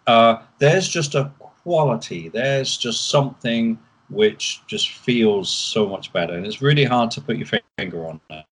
uh, 0.06 0.36
there's 0.58 0.88
just 0.88 1.14
a 1.14 1.30
quality. 1.38 2.28
There's 2.28 2.76
just 2.76 3.08
something 3.08 3.78
which 4.10 4.60
just 4.66 4.90
feels 4.90 5.48
so 5.48 5.86
much 5.86 6.12
better, 6.12 6.34
and 6.34 6.46
it's 6.46 6.62
really 6.62 6.84
hard 6.84 7.10
to 7.12 7.20
put 7.20 7.36
your 7.36 7.48
finger 7.78 8.06
on 8.06 8.20
that. 8.28 8.46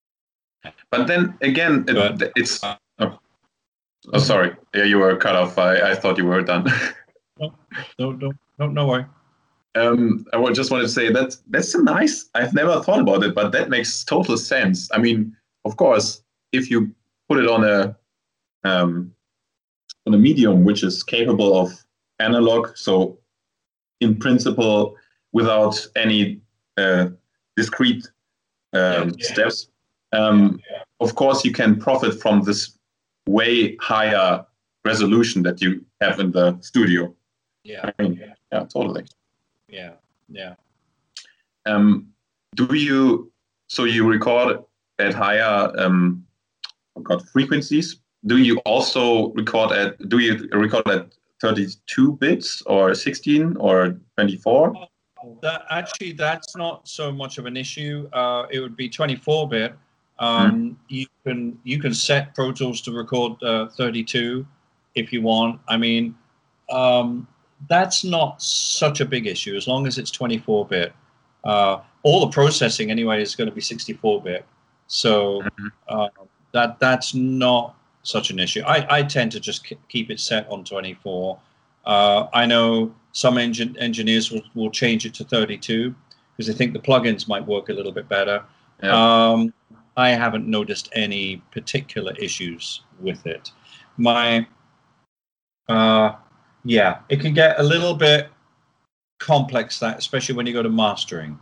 But 0.90 1.06
then 1.06 1.36
again, 1.40 1.84
it, 1.88 2.32
it's. 2.36 2.60
Oh. 2.98 3.18
oh, 4.12 4.18
sorry. 4.18 4.54
Yeah, 4.74 4.84
you 4.84 4.98
were 4.98 5.16
cut 5.16 5.36
off. 5.36 5.58
I, 5.58 5.92
I 5.92 5.94
thought 5.94 6.18
you 6.18 6.26
were 6.26 6.42
done. 6.42 6.66
no, 7.38 7.52
no, 7.98 8.10
no, 8.12 8.32
no, 8.58 8.66
no 8.66 8.86
worry. 8.86 9.06
Um, 9.74 10.24
I 10.32 10.52
just 10.52 10.70
wanted 10.70 10.84
to 10.84 10.88
say 10.88 11.12
that 11.12 11.36
that's 11.48 11.74
a 11.74 11.82
nice. 11.82 12.28
I've 12.34 12.54
never 12.54 12.80
thought 12.82 13.00
about 13.00 13.22
it, 13.22 13.34
but 13.34 13.52
that 13.52 13.68
makes 13.68 14.02
total 14.04 14.36
sense. 14.36 14.88
I 14.92 14.98
mean, 14.98 15.36
of 15.64 15.76
course, 15.76 16.22
if 16.52 16.70
you 16.70 16.94
put 17.28 17.38
it 17.38 17.48
on 17.48 17.64
a 17.64 17.96
um, 18.64 19.12
on 20.06 20.14
a 20.14 20.18
medium 20.18 20.64
which 20.64 20.82
is 20.82 21.02
capable 21.02 21.58
of 21.58 21.84
analog. 22.18 22.76
So, 22.76 23.18
in 24.00 24.16
principle, 24.16 24.96
without 25.32 25.86
any 25.96 26.40
uh, 26.76 27.08
discrete 27.56 28.08
um, 28.72 29.12
yeah. 29.16 29.26
steps. 29.32 29.68
Um, 30.12 30.60
yeah. 30.70 30.82
Of 31.00 31.14
course, 31.14 31.44
you 31.44 31.52
can 31.52 31.78
profit 31.78 32.20
from 32.20 32.42
this 32.42 32.78
way 33.26 33.76
higher 33.76 34.44
resolution 34.84 35.42
that 35.42 35.60
you 35.60 35.84
have 36.00 36.18
in 36.18 36.32
the 36.32 36.58
studio. 36.60 37.14
Yeah. 37.64 37.90
I 37.98 38.02
mean, 38.02 38.20
yeah, 38.52 38.60
totally. 38.60 39.04
Yeah, 39.68 39.92
yeah. 40.30 40.54
Um, 41.66 42.08
do 42.54 42.74
you 42.74 43.30
so 43.68 43.84
you 43.84 44.08
record 44.08 44.64
at 44.98 45.12
higher 45.12 45.72
um, 45.78 46.24
got 47.02 47.26
frequencies? 47.28 48.00
Do 48.26 48.38
you 48.38 48.58
also 48.64 49.32
record 49.32 49.72
at 49.72 50.08
do 50.08 50.18
you 50.18 50.48
record 50.52 50.88
at 50.88 51.12
32 51.40 52.12
bits 52.12 52.62
or 52.66 52.94
16 52.94 53.56
or 53.58 53.98
24? 54.16 54.74
That 55.42 55.62
actually, 55.70 56.12
that's 56.12 56.56
not 56.56 56.86
so 56.88 57.12
much 57.12 57.38
of 57.38 57.46
an 57.46 57.56
issue. 57.56 58.08
Uh, 58.12 58.46
it 58.50 58.60
would 58.60 58.76
be 58.76 58.88
24 58.88 59.48
bit. 59.48 59.74
Um, 60.18 60.52
mm. 60.52 60.76
You 60.88 61.06
can 61.24 61.58
you 61.64 61.80
can 61.80 61.94
set 61.94 62.34
Pro 62.34 62.52
Tools 62.52 62.80
to 62.82 62.92
record 62.92 63.40
uh, 63.42 63.68
32 63.68 64.46
if 64.94 65.12
you 65.12 65.22
want. 65.22 65.60
I 65.68 65.76
mean, 65.76 66.14
um, 66.70 67.26
that's 67.68 68.04
not 68.04 68.40
such 68.42 69.00
a 69.00 69.04
big 69.04 69.26
issue 69.26 69.56
as 69.56 69.66
long 69.66 69.86
as 69.86 69.98
it's 69.98 70.10
24 70.10 70.66
bit. 70.66 70.92
Uh, 71.44 71.80
all 72.02 72.20
the 72.20 72.32
processing 72.32 72.90
anyway 72.90 73.22
is 73.22 73.34
going 73.34 73.48
to 73.48 73.54
be 73.54 73.60
64 73.60 74.22
bit, 74.22 74.44
so 74.86 75.42
mm-hmm. 75.42 75.66
uh, 75.88 76.08
that 76.52 76.78
that's 76.78 77.14
not 77.14 77.76
such 78.02 78.30
an 78.30 78.38
issue. 78.38 78.62
I, 78.62 78.86
I 78.98 79.02
tend 79.02 79.32
to 79.32 79.40
just 79.40 79.70
keep 79.88 80.10
it 80.10 80.20
set 80.20 80.48
on 80.50 80.64
24. 80.64 81.38
Uh, 81.84 82.26
I 82.32 82.46
know 82.46 82.94
some 83.12 83.34
engin- 83.34 83.76
engineers 83.80 84.30
will, 84.30 84.42
will 84.54 84.70
change 84.70 85.04
it 85.04 85.14
to 85.14 85.24
32 85.24 85.94
because 86.32 86.46
they 86.46 86.52
think 86.56 86.72
the 86.72 86.78
plugins 86.78 87.28
might 87.28 87.46
work 87.46 87.68
a 87.68 87.72
little 87.72 87.92
bit 87.92 88.08
better. 88.08 88.44
Yeah. 88.82 89.30
Um, 89.30 89.52
I 89.96 90.10
haven't 90.10 90.46
noticed 90.46 90.88
any 90.92 91.42
particular 91.50 92.14
issues 92.18 92.82
with 93.00 93.26
it. 93.26 93.50
My, 93.96 94.46
uh, 95.68 96.12
yeah, 96.64 97.00
it 97.08 97.20
can 97.20 97.34
get 97.34 97.58
a 97.58 97.62
little 97.62 97.94
bit 97.94 98.28
complex 99.18 99.80
that, 99.80 99.98
especially 99.98 100.36
when 100.36 100.46
you 100.46 100.52
go 100.52 100.62
to 100.62 100.68
mastering. 100.68 101.38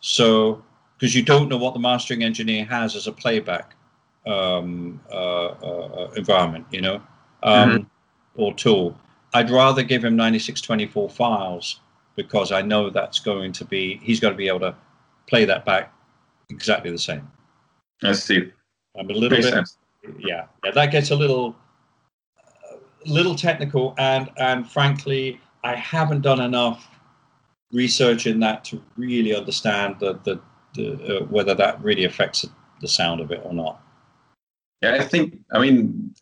So, 0.00 0.62
because 0.98 1.14
you 1.14 1.22
don't 1.22 1.48
know 1.48 1.56
what 1.56 1.72
the 1.72 1.80
mastering 1.80 2.22
engineer 2.22 2.66
has 2.66 2.94
as 2.94 3.06
a 3.06 3.12
playback 3.12 3.74
um, 4.26 5.00
uh, 5.10 5.46
uh, 5.46 6.10
environment, 6.16 6.66
you 6.70 6.80
know, 6.80 7.02
um, 7.42 7.70
mm-hmm. 7.70 7.82
or 8.40 8.54
tool. 8.54 8.98
I'd 9.32 9.50
rather 9.50 9.82
give 9.82 10.04
him 10.04 10.16
9624 10.16 11.10
files 11.10 11.80
because 12.16 12.52
I 12.52 12.62
know 12.62 12.90
that's 12.90 13.20
going 13.20 13.52
to 13.52 13.64
be, 13.64 14.00
he's 14.02 14.20
going 14.20 14.34
to 14.34 14.38
be 14.38 14.48
able 14.48 14.60
to 14.60 14.74
play 15.26 15.44
that 15.44 15.64
back 15.64 15.92
exactly 16.50 16.90
the 16.90 16.98
same. 16.98 17.30
I 18.02 18.12
see. 18.12 18.50
I'm 18.98 19.08
a 19.08 19.12
little 19.12 19.30
Makes 19.30 19.46
bit, 19.46 19.54
sense. 19.54 19.78
yeah, 20.18 20.46
yeah, 20.64 20.70
that 20.72 20.90
gets 20.90 21.10
a 21.10 21.16
little, 21.16 21.54
uh, 22.38 22.76
little 23.06 23.34
technical, 23.34 23.94
and 23.98 24.30
and 24.38 24.68
frankly, 24.68 25.40
I 25.62 25.76
haven't 25.76 26.22
done 26.22 26.40
enough 26.40 26.88
research 27.72 28.26
in 28.26 28.40
that 28.40 28.64
to 28.64 28.82
really 28.96 29.34
understand 29.34 29.96
the 30.00 30.18
the, 30.24 30.40
the 30.74 31.18
uh, 31.18 31.24
whether 31.26 31.54
that 31.54 31.80
really 31.82 32.04
affects 32.04 32.46
the 32.80 32.88
sound 32.88 33.20
of 33.20 33.30
it 33.30 33.42
or 33.44 33.52
not. 33.52 33.80
Yeah, 34.82 34.94
I 34.94 35.04
think, 35.04 35.38
I 35.52 35.58
mean, 35.58 36.14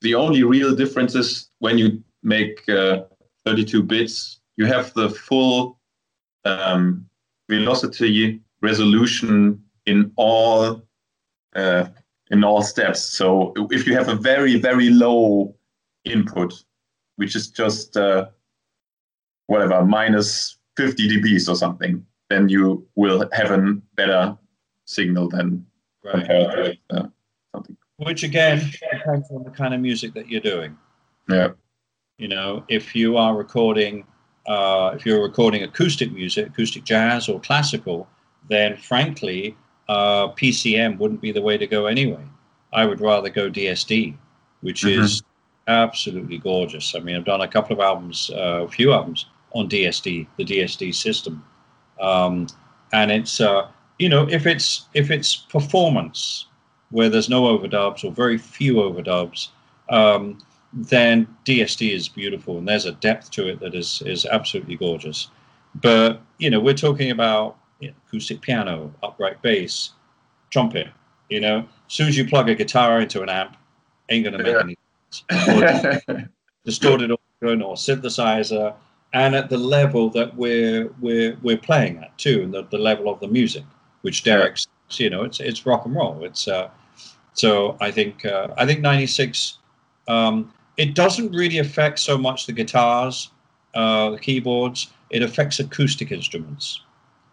the 0.00 0.14
only 0.14 0.42
real 0.42 0.74
difference 0.74 1.14
is 1.14 1.50
when 1.58 1.78
you 1.78 2.02
make 2.22 2.66
uh, 2.68 3.04
32 3.44 3.82
bits, 3.82 4.40
you 4.56 4.66
have 4.66 4.92
the 4.94 5.10
full 5.10 5.78
um, 6.44 7.06
velocity 7.48 8.40
resolution 8.62 9.62
in 9.86 10.12
all 10.16 10.82
uh, 11.54 11.86
in 12.30 12.42
all 12.42 12.62
steps. 12.62 13.00
So 13.02 13.52
if 13.70 13.86
you 13.86 13.94
have 13.94 14.08
a 14.08 14.14
very 14.14 14.58
very 14.58 14.90
low 14.90 15.54
input, 16.04 16.52
which 17.16 17.36
is 17.36 17.48
just 17.48 17.96
uh, 17.96 18.26
whatever 19.46 19.84
minus 19.84 20.58
50 20.76 21.08
dBs 21.08 21.48
or 21.48 21.56
something, 21.56 22.04
then 22.30 22.48
you 22.48 22.86
will 22.96 23.28
have 23.32 23.50
a 23.50 23.74
better 23.94 24.36
signal 24.84 25.28
than 25.28 25.66
right. 26.04 26.12
compared 26.14 26.78
to 26.90 26.96
uh, 26.96 27.06
something 27.54 27.76
which 27.98 28.22
again 28.22 28.58
depends 28.92 29.30
on 29.30 29.42
the 29.42 29.50
kind 29.50 29.74
of 29.74 29.80
music 29.80 30.14
that 30.14 30.28
you're 30.28 30.40
doing. 30.40 30.76
Yeah. 31.28 31.48
You 32.18 32.28
know, 32.28 32.64
if 32.68 32.94
you 32.94 33.16
are 33.16 33.36
recording, 33.36 34.04
uh, 34.46 34.92
if 34.94 35.04
you're 35.04 35.22
recording 35.22 35.62
acoustic 35.62 36.12
music, 36.12 36.48
acoustic 36.48 36.84
jazz 36.84 37.28
or 37.28 37.40
classical, 37.40 38.08
then 38.48 38.76
frankly, 38.76 39.56
uh, 39.88 40.28
PCM 40.28 40.98
wouldn't 40.98 41.20
be 41.20 41.32
the 41.32 41.42
way 41.42 41.58
to 41.58 41.66
go 41.66 41.86
anyway. 41.86 42.24
I 42.72 42.84
would 42.84 43.00
rather 43.00 43.28
go 43.28 43.50
DSD, 43.50 44.16
which 44.60 44.82
mm-hmm. 44.82 45.02
is 45.02 45.22
absolutely 45.68 46.38
gorgeous. 46.38 46.94
I 46.94 47.00
mean, 47.00 47.16
I've 47.16 47.24
done 47.24 47.40
a 47.40 47.48
couple 47.48 47.74
of 47.74 47.80
albums, 47.80 48.30
uh, 48.34 48.64
a 48.64 48.68
few 48.68 48.92
albums 48.92 49.26
on 49.52 49.68
DSD, 49.68 50.26
the 50.36 50.44
DSD 50.44 50.94
system, 50.94 51.44
um, 52.00 52.46
and 52.92 53.10
it's 53.10 53.40
uh, 53.40 53.68
you 53.98 54.08
know 54.08 54.28
if 54.28 54.46
it's 54.46 54.86
if 54.94 55.10
it's 55.10 55.36
performance 55.36 56.46
where 56.90 57.08
there's 57.08 57.28
no 57.28 57.42
overdubs 57.42 58.04
or 58.04 58.12
very 58.12 58.38
few 58.38 58.74
overdubs, 58.76 59.48
um, 59.88 60.42
then 60.72 61.26
DSD 61.44 61.92
is 61.92 62.08
beautiful 62.08 62.58
and 62.58 62.68
there's 62.68 62.84
a 62.84 62.92
depth 62.92 63.30
to 63.32 63.48
it 63.48 63.60
that 63.60 63.74
is 63.74 64.02
is 64.04 64.26
absolutely 64.26 64.76
gorgeous. 64.76 65.28
But 65.74 66.20
you 66.38 66.50
know, 66.50 66.60
we're 66.60 66.74
talking 66.74 67.10
about 67.10 67.56
you 67.80 67.88
know, 67.88 67.94
acoustic 68.06 68.40
piano, 68.40 68.92
upright 69.02 69.40
bass, 69.42 69.90
trumpet. 70.50 70.88
You 71.28 71.40
know, 71.40 71.58
as 71.58 71.92
soon 71.92 72.08
as 72.08 72.16
you 72.16 72.26
plug 72.26 72.48
a 72.48 72.54
guitar 72.54 73.00
into 73.00 73.22
an 73.22 73.28
amp, 73.28 73.56
ain't 74.08 74.24
gonna 74.24 74.38
make 74.38 74.54
yeah. 74.54 74.60
any 74.60 74.76
sense. 75.10 76.28
distorted 76.64 77.12
organ 77.40 77.62
or 77.62 77.74
synthesizer, 77.74 78.74
and 79.12 79.34
at 79.34 79.48
the 79.48 79.58
level 79.58 80.10
that 80.10 80.36
we're 80.36 80.92
we're 81.00 81.36
we're 81.42 81.56
playing 81.56 81.98
at 81.98 82.16
too, 82.18 82.42
and 82.42 82.52
the, 82.52 82.62
the 82.64 82.78
level 82.78 83.08
of 83.08 83.18
the 83.20 83.28
music, 83.28 83.64
which 84.02 84.22
Derek's 84.22 84.66
you 84.90 85.10
know, 85.10 85.24
it's 85.24 85.40
it's 85.40 85.66
rock 85.66 85.84
and 85.86 85.94
roll. 85.94 86.24
It's 86.24 86.48
uh, 86.48 86.70
so 87.32 87.76
I 87.80 87.90
think 87.90 88.24
uh, 88.24 88.48
I 88.56 88.66
think 88.66 88.80
'96. 88.80 89.58
Um, 90.08 90.52
it 90.76 90.94
doesn't 90.94 91.32
really 91.32 91.58
affect 91.58 91.98
so 91.98 92.18
much 92.18 92.46
the 92.46 92.52
guitars, 92.52 93.30
uh, 93.74 94.10
the 94.10 94.18
keyboards. 94.18 94.88
It 95.10 95.22
affects 95.22 95.58
acoustic 95.58 96.12
instruments, 96.12 96.82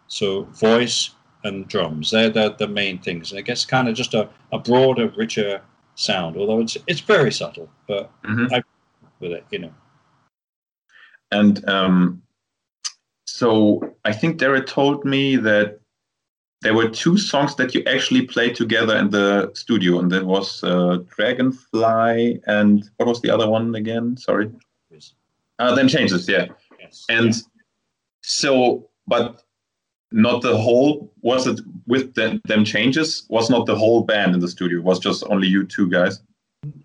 so 0.06 0.44
voice 0.44 1.10
and 1.44 1.68
drums. 1.68 2.10
They're 2.10 2.30
the, 2.30 2.54
the 2.58 2.66
main 2.66 2.98
things, 2.98 3.30
and 3.30 3.38
it 3.38 3.44
gets 3.44 3.64
kind 3.66 3.88
of 3.88 3.94
just 3.94 4.14
a, 4.14 4.28
a 4.52 4.58
broader, 4.58 5.08
richer 5.16 5.60
sound. 5.94 6.36
Although 6.36 6.60
it's 6.60 6.76
it's 6.86 7.00
very 7.00 7.32
subtle, 7.32 7.68
but 7.86 8.10
Mhm. 8.22 8.52
I 8.52 8.62
with 9.20 9.32
it, 9.32 9.44
you 9.50 9.58
know. 9.60 9.74
And 11.30 11.68
um, 11.68 12.22
so 13.26 13.94
I 14.04 14.12
think 14.12 14.38
Derek 14.38 14.66
told 14.66 15.04
me 15.04 15.36
that 15.36 15.80
there 16.64 16.74
were 16.74 16.88
two 16.88 17.18
songs 17.18 17.54
that 17.56 17.74
you 17.74 17.84
actually 17.86 18.22
played 18.22 18.56
together 18.56 18.96
in 18.96 19.10
the 19.10 19.52
studio, 19.54 19.98
and 19.98 20.10
that 20.10 20.24
was 20.24 20.64
uh, 20.64 20.98
Dragonfly 21.14 22.40
and 22.46 22.90
what 22.96 23.06
was 23.06 23.20
the 23.20 23.30
other 23.30 23.48
one 23.48 23.74
again? 23.74 24.16
Sorry. 24.16 24.50
Uh, 25.58 25.74
Them 25.74 25.88
Changes, 25.88 26.26
yeah. 26.26 26.46
Yes. 26.80 27.04
And 27.10 27.34
so, 28.22 28.88
but 29.06 29.42
not 30.10 30.40
the 30.40 30.56
whole, 30.56 31.12
was 31.20 31.46
it 31.46 31.60
with 31.86 32.14
them, 32.14 32.40
them 32.46 32.64
Changes? 32.64 33.26
Was 33.28 33.50
not 33.50 33.66
the 33.66 33.76
whole 33.76 34.02
band 34.02 34.34
in 34.34 34.40
the 34.40 34.48
studio? 34.48 34.78
It 34.78 34.84
was 34.84 34.98
just 34.98 35.22
only 35.28 35.46
you 35.46 35.66
two 35.66 35.90
guys? 35.90 36.22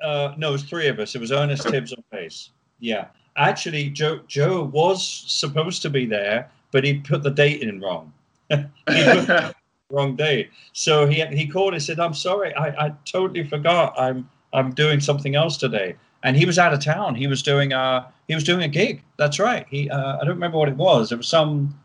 Uh, 0.01 0.33
no, 0.38 0.50
it 0.50 0.51
was 0.51 0.63
three 0.63 0.89
of 0.89 1.00
us. 1.00 1.15
It 1.15 1.21
was 1.21 1.31
Ernest 1.31 1.69
Tibbs 1.69 1.93
on 1.93 2.03
bass. 2.12 2.50
Yeah, 2.79 3.07
actually, 3.38 3.89
Joe 3.91 4.19
Joe 4.27 4.63
was 4.63 5.24
supposed 5.27 5.81
to 5.83 5.89
be 5.89 6.05
there, 6.05 6.51
but 6.71 6.83
he 6.83 7.00
put 7.00 7.24
the 7.24 7.31
date 7.31 7.62
in 7.62 7.79
wrong. 7.79 8.12
he 8.50 8.55
put 8.88 9.27
the 9.27 9.55
wrong 9.89 10.15
day. 10.15 10.50
So 10.74 11.08
he 11.08 11.25
he 11.27 11.48
called 11.48 11.74
and 11.74 11.81
said, 11.84 12.00
"I'm 12.00 12.13
sorry, 12.13 12.53
I, 12.55 12.88
I 12.88 12.93
totally 13.05 13.43
forgot. 13.43 13.93
I'm 14.00 14.29
I'm 14.53 14.72
doing 14.72 15.00
something 15.00 15.36
else 15.36 15.58
today." 15.58 15.96
And 16.24 16.36
he 16.36 16.46
was 16.46 16.60
out 16.60 16.74
of 16.74 16.84
town. 16.84 17.15
He 17.15 17.27
was 17.27 17.41
doing 17.41 17.72
a 17.74 18.12
he 18.27 18.36
was 18.36 18.43
doing 18.43 18.63
a 18.63 18.67
gig. 18.67 19.03
That's 19.17 19.39
right. 19.39 19.65
He 19.69 19.89
uh, 19.89 20.17
I 20.17 20.19
don't 20.25 20.36
remember 20.36 20.58
what 20.58 20.69
it 20.69 20.75
was. 20.75 21.12
It 21.12 21.17
was 21.17 21.27
some 21.27 21.79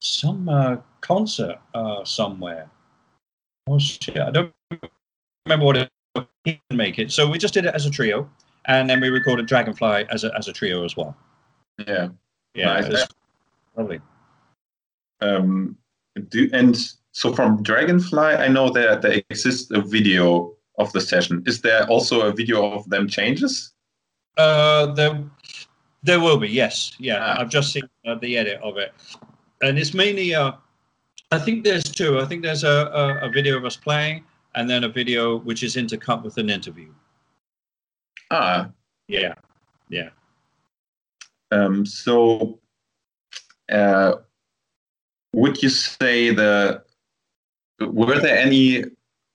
some 0.00 0.48
uh, 0.48 0.76
concert 1.00 1.58
uh, 1.74 2.04
somewhere. 2.04 2.68
Oh 3.68 3.78
shit! 3.78 4.18
I 4.18 4.30
don't 4.30 4.52
remember 5.46 5.66
what 5.66 5.76
it. 5.76 5.88
He 6.44 6.60
didn't 6.68 6.76
make 6.76 6.98
it, 6.98 7.12
so 7.12 7.28
we 7.28 7.38
just 7.38 7.54
did 7.54 7.64
it 7.66 7.74
as 7.74 7.86
a 7.86 7.90
trio, 7.90 8.28
and 8.66 8.88
then 8.88 9.00
we 9.00 9.08
recorded 9.08 9.46
Dragonfly 9.46 10.06
as 10.10 10.24
a 10.24 10.30
as 10.36 10.48
a 10.48 10.52
trio 10.52 10.84
as 10.84 10.96
well. 10.96 11.16
yeah. 11.86 12.08
Yeah, 12.54 12.80
Nice. 12.80 13.06
lovely. 13.76 14.00
um, 15.20 15.76
do 16.30 16.48
and 16.52 16.76
so 17.12 17.32
from 17.32 17.62
Dragonfly, 17.62 18.34
I 18.34 18.48
know 18.48 18.70
that 18.70 19.02
there 19.02 19.20
exists 19.30 19.70
a 19.70 19.80
video 19.80 20.54
of 20.78 20.92
the 20.92 21.00
session. 21.00 21.42
Is 21.46 21.60
there 21.60 21.86
also 21.88 22.22
a 22.22 22.32
video 22.32 22.70
of 22.72 22.88
them 22.90 23.08
changes? 23.08 23.72
Uh, 24.36 24.86
there, 24.94 25.24
there 26.02 26.20
will 26.20 26.38
be. 26.38 26.48
Yes, 26.48 26.92
yeah. 26.98 27.18
Ah. 27.20 27.40
I've 27.40 27.48
just 27.50 27.72
seen 27.72 27.82
uh, 28.06 28.14
the 28.16 28.38
edit 28.38 28.60
of 28.62 28.76
it, 28.76 28.92
and 29.62 29.78
it's 29.78 29.94
mainly. 29.94 30.34
Uh, 30.34 30.52
I 31.32 31.38
think 31.38 31.64
there's 31.64 31.84
two. 31.84 32.20
I 32.20 32.24
think 32.24 32.42
there's 32.42 32.64
a, 32.64 32.68
a, 33.22 33.26
a 33.26 33.30
video 33.30 33.56
of 33.56 33.64
us 33.64 33.76
playing, 33.76 34.24
and 34.54 34.70
then 34.70 34.84
a 34.84 34.88
video 34.88 35.38
which 35.38 35.62
is 35.62 35.76
intercut 35.76 36.22
with 36.22 36.38
an 36.38 36.48
interview. 36.50 36.92
Ah, 38.30 38.70
Yeah, 39.08 39.34
yeah. 39.88 40.10
um, 41.50 41.84
so 41.84 42.58
uh, 43.72 44.12
would 45.32 45.62
you 45.62 45.68
say 45.68 46.30
the 46.34 46.82
were 47.80 48.18
there 48.18 48.36
any 48.36 48.84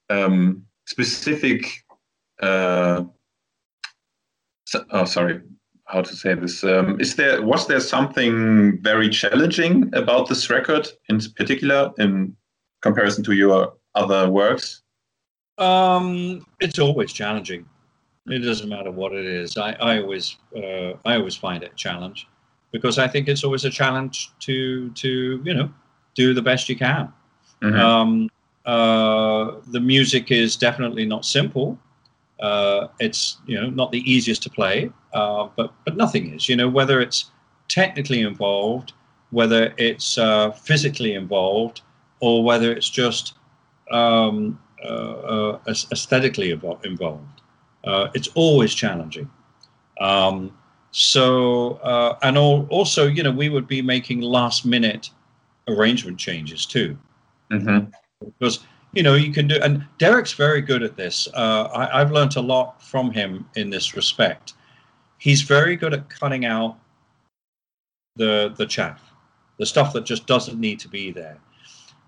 um, 0.10 0.66
specific? 0.86 1.84
Uh, 2.42 3.04
so- 4.66 4.86
oh, 4.92 5.06
sorry. 5.06 5.42
How 5.86 6.02
to 6.02 6.16
say 6.16 6.34
this? 6.34 6.64
Um, 6.64 7.00
is 7.02 7.16
there 7.16 7.42
was 7.42 7.68
there 7.68 7.82
something 7.82 8.82
very 8.82 9.10
challenging 9.10 9.94
about 9.94 10.30
this 10.30 10.50
record 10.50 10.88
in 11.10 11.20
particular 11.36 11.92
in 12.00 12.36
comparison 12.82 13.24
to 13.26 13.34
your 13.34 13.74
other 13.94 14.30
works? 14.30 14.82
Um, 15.58 16.46
it's 16.62 16.80
always 16.80 17.12
challenging. 17.12 17.66
It 18.28 18.40
doesn't 18.40 18.70
matter 18.70 18.92
what 18.92 19.12
it 19.12 19.26
is. 19.26 19.58
I, 19.58 19.74
I 19.74 20.02
always 20.02 20.38
uh, 20.56 20.94
I 21.04 21.16
always 21.16 21.36
find 21.36 21.62
it 21.64 21.74
a 21.74 21.76
challenge 21.76 22.28
because 22.72 22.98
I 22.98 23.08
think 23.08 23.28
it's 23.28 23.44
always 23.44 23.66
a 23.66 23.70
challenge 23.70 24.32
to 24.40 24.90
to 24.92 25.42
you 25.44 25.54
know 25.54 25.70
do 26.16 26.34
the 26.34 26.42
best 26.42 26.70
you 26.70 26.77
can. 26.77 27.12
Mhm. 27.64 27.80
Um, 27.80 28.30
uh, 28.66 29.52
the 29.72 29.80
music 29.80 30.32
is 30.32 30.56
definitely 30.56 31.06
not 31.06 31.26
simple. 31.26 31.80
Uh, 32.40 32.88
it's 33.00 33.38
you 33.46 33.60
know 33.60 33.70
not 33.70 33.92
the 33.92 34.00
easiest 34.12 34.44
to 34.44 34.50
play, 34.50 34.92
uh, 35.14 35.48
but 35.56 35.72
but 35.86 35.96
nothing 35.96 36.34
is. 36.34 36.50
You 36.50 36.58
know 36.58 36.68
whether 36.68 37.00
it's 37.00 37.32
technically 37.70 38.22
involved, 38.22 38.94
whether 39.32 39.74
it's 39.78 40.18
uh, 40.18 40.52
physically 40.52 41.14
involved, 41.14 41.82
or 42.20 42.44
whether 42.44 42.72
it's 42.74 42.90
just 42.90 43.34
um, 43.92 44.60
uh, 44.84 44.88
uh, 44.88 45.60
aesthetically 45.68 46.52
involved. 46.52 47.42
It's 48.14 48.28
always 48.36 48.74
challenging. 48.74 49.30
Um, 50.02 50.52
so 50.92 51.80
and 52.22 52.38
all, 52.38 52.68
also 52.70 53.08
you 53.08 53.24
know 53.24 53.32
we 53.32 53.50
would 53.50 53.68
be 53.68 53.82
making 53.82 54.22
last 54.22 54.66
minute 54.66 55.10
arrangement 55.68 56.18
changes 56.18 56.66
too 56.66 56.98
Mhm. 57.51 57.92
because 58.22 58.60
you 58.94 59.03
know 59.03 59.16
you 59.16 59.32
can 59.32 59.48
do 59.48 59.60
and 59.62 59.86
derek's 59.98 60.34
very 60.34 60.62
good 60.62 60.84
at 60.84 60.96
this. 60.96 61.27
Uh, 61.34 61.64
I, 61.74 62.01
i've 62.01 62.12
learned 62.12 62.36
a 62.36 62.42
lot 62.42 62.82
from 62.82 63.12
him 63.12 63.46
in 63.56 63.70
this 63.70 63.96
respect. 63.96 64.53
He's 65.18 65.42
very 65.42 65.75
good 65.75 65.94
at 65.94 66.10
cutting 66.10 66.46
out 66.46 66.77
the 68.16 68.53
the 68.58 68.66
chaff 68.66 69.01
the 69.58 69.66
stuff 69.66 69.94
that 69.94 70.03
just 70.06 70.25
doesn't 70.27 70.60
need 70.60 70.79
to 70.79 70.88
be 70.88 71.12
there. 71.12 71.38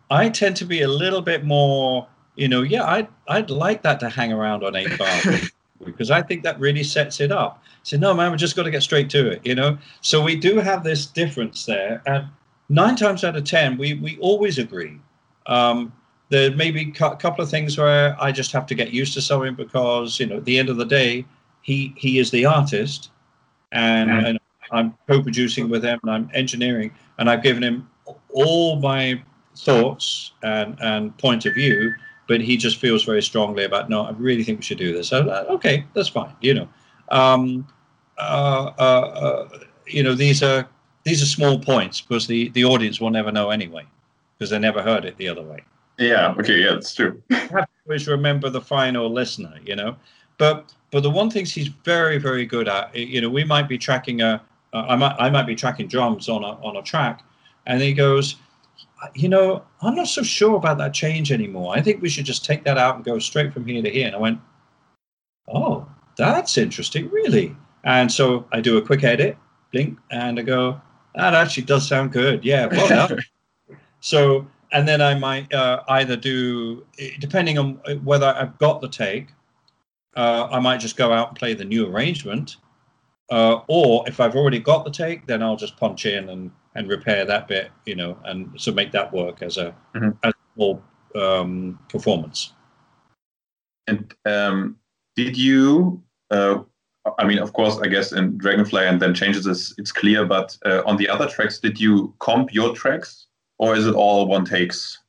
I 0.09 0.29
tend 0.29 0.55
to 0.57 0.65
be 0.65 0.81
a 0.81 0.87
little 0.87 1.21
bit 1.21 1.43
more 1.45 2.07
you 2.35 2.47
know 2.47 2.61
yeah 2.63 2.83
i'd, 2.85 3.07
I'd 3.27 3.49
like 3.49 3.81
that 3.83 3.99
to 4.01 4.09
hang 4.09 4.33
around 4.33 4.63
on 4.63 4.75
8 4.75 4.97
bar 4.97 5.21
because 5.85 6.11
i 6.11 6.21
think 6.21 6.43
that 6.43 6.59
really 6.59 6.83
sets 6.83 7.19
it 7.21 7.31
up. 7.31 7.63
So 7.83 7.97
no 7.97 8.13
man 8.13 8.31
we 8.31 8.37
just 8.37 8.55
got 8.55 8.63
to 8.63 8.71
get 8.71 8.83
straight 8.83 9.09
to 9.11 9.29
it 9.31 9.41
you 9.45 9.55
know? 9.55 9.77
So 10.01 10.21
we 10.21 10.35
do 10.35 10.57
have 10.57 10.83
this 10.83 11.05
difference 11.05 11.65
there 11.65 12.01
and 12.05 12.25
nine 12.69 12.95
times 12.95 13.23
out 13.23 13.35
of 13.37 13.43
ten 13.45 13.77
we 13.77 13.93
we 13.95 14.17
always 14.19 14.57
agree 14.57 14.99
um, 15.47 15.91
there 16.29 16.51
may 16.55 16.71
be 16.71 16.91
a 16.99 17.15
couple 17.15 17.43
of 17.43 17.49
things 17.49 17.77
where 17.77 18.15
I 18.21 18.31
just 18.31 18.51
have 18.51 18.65
to 18.67 18.75
get 18.75 18.91
used 18.91 19.13
to 19.13 19.21
something 19.21 19.55
because 19.55 20.19
you 20.19 20.25
know 20.25 20.37
at 20.37 20.45
the 20.45 20.57
end 20.57 20.69
of 20.69 20.77
the 20.77 20.85
day 20.85 21.25
he 21.61 21.93
he 21.97 22.19
is 22.19 22.31
the 22.31 22.45
artist 22.45 23.09
and, 23.71 24.09
and 24.09 24.39
I'm 24.71 24.95
co-producing 25.07 25.69
with 25.69 25.83
him 25.83 25.99
and 26.03 26.11
I'm 26.11 26.29
engineering 26.33 26.91
and 27.19 27.29
I've 27.29 27.43
given 27.43 27.63
him 27.63 27.89
all 28.33 28.77
my 28.79 29.21
thoughts 29.55 30.33
and 30.43 30.77
and 30.81 31.15
point 31.17 31.45
of 31.45 31.53
view 31.53 31.93
but 32.27 32.41
he 32.41 32.57
just 32.57 32.77
feels 32.77 33.03
very 33.03 33.21
strongly 33.21 33.63
about 33.63 33.89
no 33.89 34.01
I 34.01 34.11
really 34.11 34.43
think 34.43 34.59
we 34.59 34.63
should 34.63 34.79
do 34.79 34.93
this. 34.93 35.09
So 35.09 35.29
uh, 35.29 35.45
okay 35.49 35.85
that's 35.93 36.09
fine 36.09 36.33
you 36.41 36.53
know. 36.55 36.69
Um, 37.09 37.67
uh, 38.17 38.71
uh, 38.79 38.81
uh, 38.81 39.59
you 39.85 40.01
know 40.01 40.15
these 40.15 40.41
are 40.41 40.67
these 41.03 41.21
are 41.21 41.27
small 41.27 41.59
points 41.59 42.01
because 42.01 42.25
the 42.25 42.49
the 42.49 42.65
audience 42.65 42.99
will 42.99 43.11
never 43.11 43.31
know 43.31 43.51
anyway 43.51 43.85
because 44.37 44.49
they 44.49 44.59
never 44.59 44.81
heard 44.81 45.05
it 45.05 45.17
the 45.17 45.27
other 45.27 45.43
way 45.43 45.63
Yeah. 45.97 46.33
Okay. 46.37 46.61
Yeah, 46.61 46.73
that's 46.73 46.93
true. 46.93 47.21
have 47.31 47.49
to 47.49 47.67
always 47.87 48.07
remember 48.07 48.49
the 48.49 48.61
final 48.61 49.09
listener, 49.09 49.53
you 49.65 49.75
know. 49.75 49.95
But 50.37 50.73
but 50.91 51.03
the 51.03 51.09
one 51.09 51.29
thing 51.29 51.45
he's 51.45 51.67
very 51.67 52.17
very 52.17 52.45
good 52.45 52.67
at, 52.67 52.95
you 52.95 53.21
know, 53.21 53.29
we 53.29 53.43
might 53.43 53.67
be 53.67 53.77
tracking 53.77 54.21
a, 54.21 54.41
uh, 54.73 54.85
I 54.89 54.95
might 54.95 55.15
I 55.19 55.29
might 55.29 55.47
be 55.47 55.55
tracking 55.55 55.87
drums 55.87 56.27
on 56.29 56.43
a 56.43 56.53
on 56.61 56.75
a 56.77 56.81
track, 56.81 57.23
and 57.65 57.81
he 57.81 57.93
goes, 57.93 58.35
you 59.13 59.29
know, 59.29 59.63
I'm 59.81 59.95
not 59.95 60.07
so 60.07 60.23
sure 60.23 60.55
about 60.55 60.77
that 60.79 60.93
change 60.93 61.31
anymore. 61.31 61.75
I 61.75 61.81
think 61.81 62.01
we 62.01 62.09
should 62.09 62.25
just 62.25 62.45
take 62.45 62.63
that 62.65 62.77
out 62.77 62.95
and 62.95 63.05
go 63.05 63.19
straight 63.19 63.53
from 63.53 63.65
here 63.65 63.81
to 63.81 63.89
here. 63.89 64.07
And 64.07 64.15
I 64.15 64.19
went, 64.19 64.39
oh, 65.47 65.87
that's 66.17 66.57
interesting, 66.57 67.09
really. 67.09 67.55
And 67.83 68.11
so 68.11 68.47
I 68.51 68.61
do 68.61 68.77
a 68.77 68.81
quick 68.81 69.03
edit, 69.03 69.37
blink, 69.71 69.97
and 70.11 70.39
I 70.39 70.41
go, 70.41 70.81
that 71.13 71.33
actually 71.33 71.63
does 71.63 71.87
sound 71.87 72.11
good. 72.11 72.43
Yeah, 72.43 72.67
well 72.67 72.87
done. 72.87 73.19
So, 74.05 74.45
and 74.71 74.87
then 74.87 75.01
I 75.01 75.15
might 75.15 75.51
uh, 75.51 75.81
either 75.89 76.15
do, 76.15 76.85
depending 77.19 77.57
on 77.57 77.81
whether 78.03 78.27
I've 78.27 78.55
got 78.59 78.79
the 78.79 78.87
take, 78.87 79.29
uh, 80.15 80.47
I 80.51 80.59
might 80.59 80.79
just 80.79 80.95
go 80.95 81.11
out 81.11 81.29
and 81.29 81.37
play 81.37 81.55
the 81.55 81.65
new 81.65 81.87
arrangement. 81.87 82.57
Uh, 83.31 83.61
or 83.67 84.07
if 84.07 84.19
I've 84.19 84.35
already 84.35 84.59
got 84.59 84.85
the 84.85 84.91
take, 84.91 85.25
then 85.25 85.41
I'll 85.41 85.55
just 85.55 85.75
punch 85.77 86.05
in 86.05 86.29
and, 86.29 86.51
and 86.75 86.87
repair 86.87 87.25
that 87.25 87.47
bit, 87.47 87.71
you 87.87 87.95
know, 87.95 88.15
and 88.25 88.51
so 88.57 88.71
make 88.71 88.91
that 88.91 89.11
work 89.11 89.41
as 89.41 89.57
a, 89.57 89.73
Mhm. 89.95 90.15
as 90.21 90.33
a 90.33 90.59
whole 90.59 90.83
um, 91.15 91.79
performance. 91.89 92.53
And 93.87 94.13
um, 94.25 94.77
did 95.15 95.35
you? 95.35 96.03
Uh, 96.29 96.59
I 97.17 97.25
mean, 97.25 97.39
of 97.39 97.53
course, 97.53 97.79
I 97.79 97.87
guess 97.87 98.11
in 98.11 98.37
Dragonfly 98.37 98.85
and 98.85 99.01
them 99.01 99.15
changes 99.15 99.47
is 99.47 99.73
it's 99.79 99.91
clear, 99.91 100.25
but 100.25 100.55
uh, 100.63 100.83
on 100.85 100.97
the 100.97 101.09
other 101.09 101.27
tracks, 101.27 101.57
did 101.59 101.79
you 101.79 102.13
comp 102.19 102.53
your 102.53 102.75
tracks, 102.75 103.25
or 103.57 103.75
is 103.75 103.87
it 103.87 103.95
all 103.95 104.27
one 104.27 104.45
takes? 104.45 104.99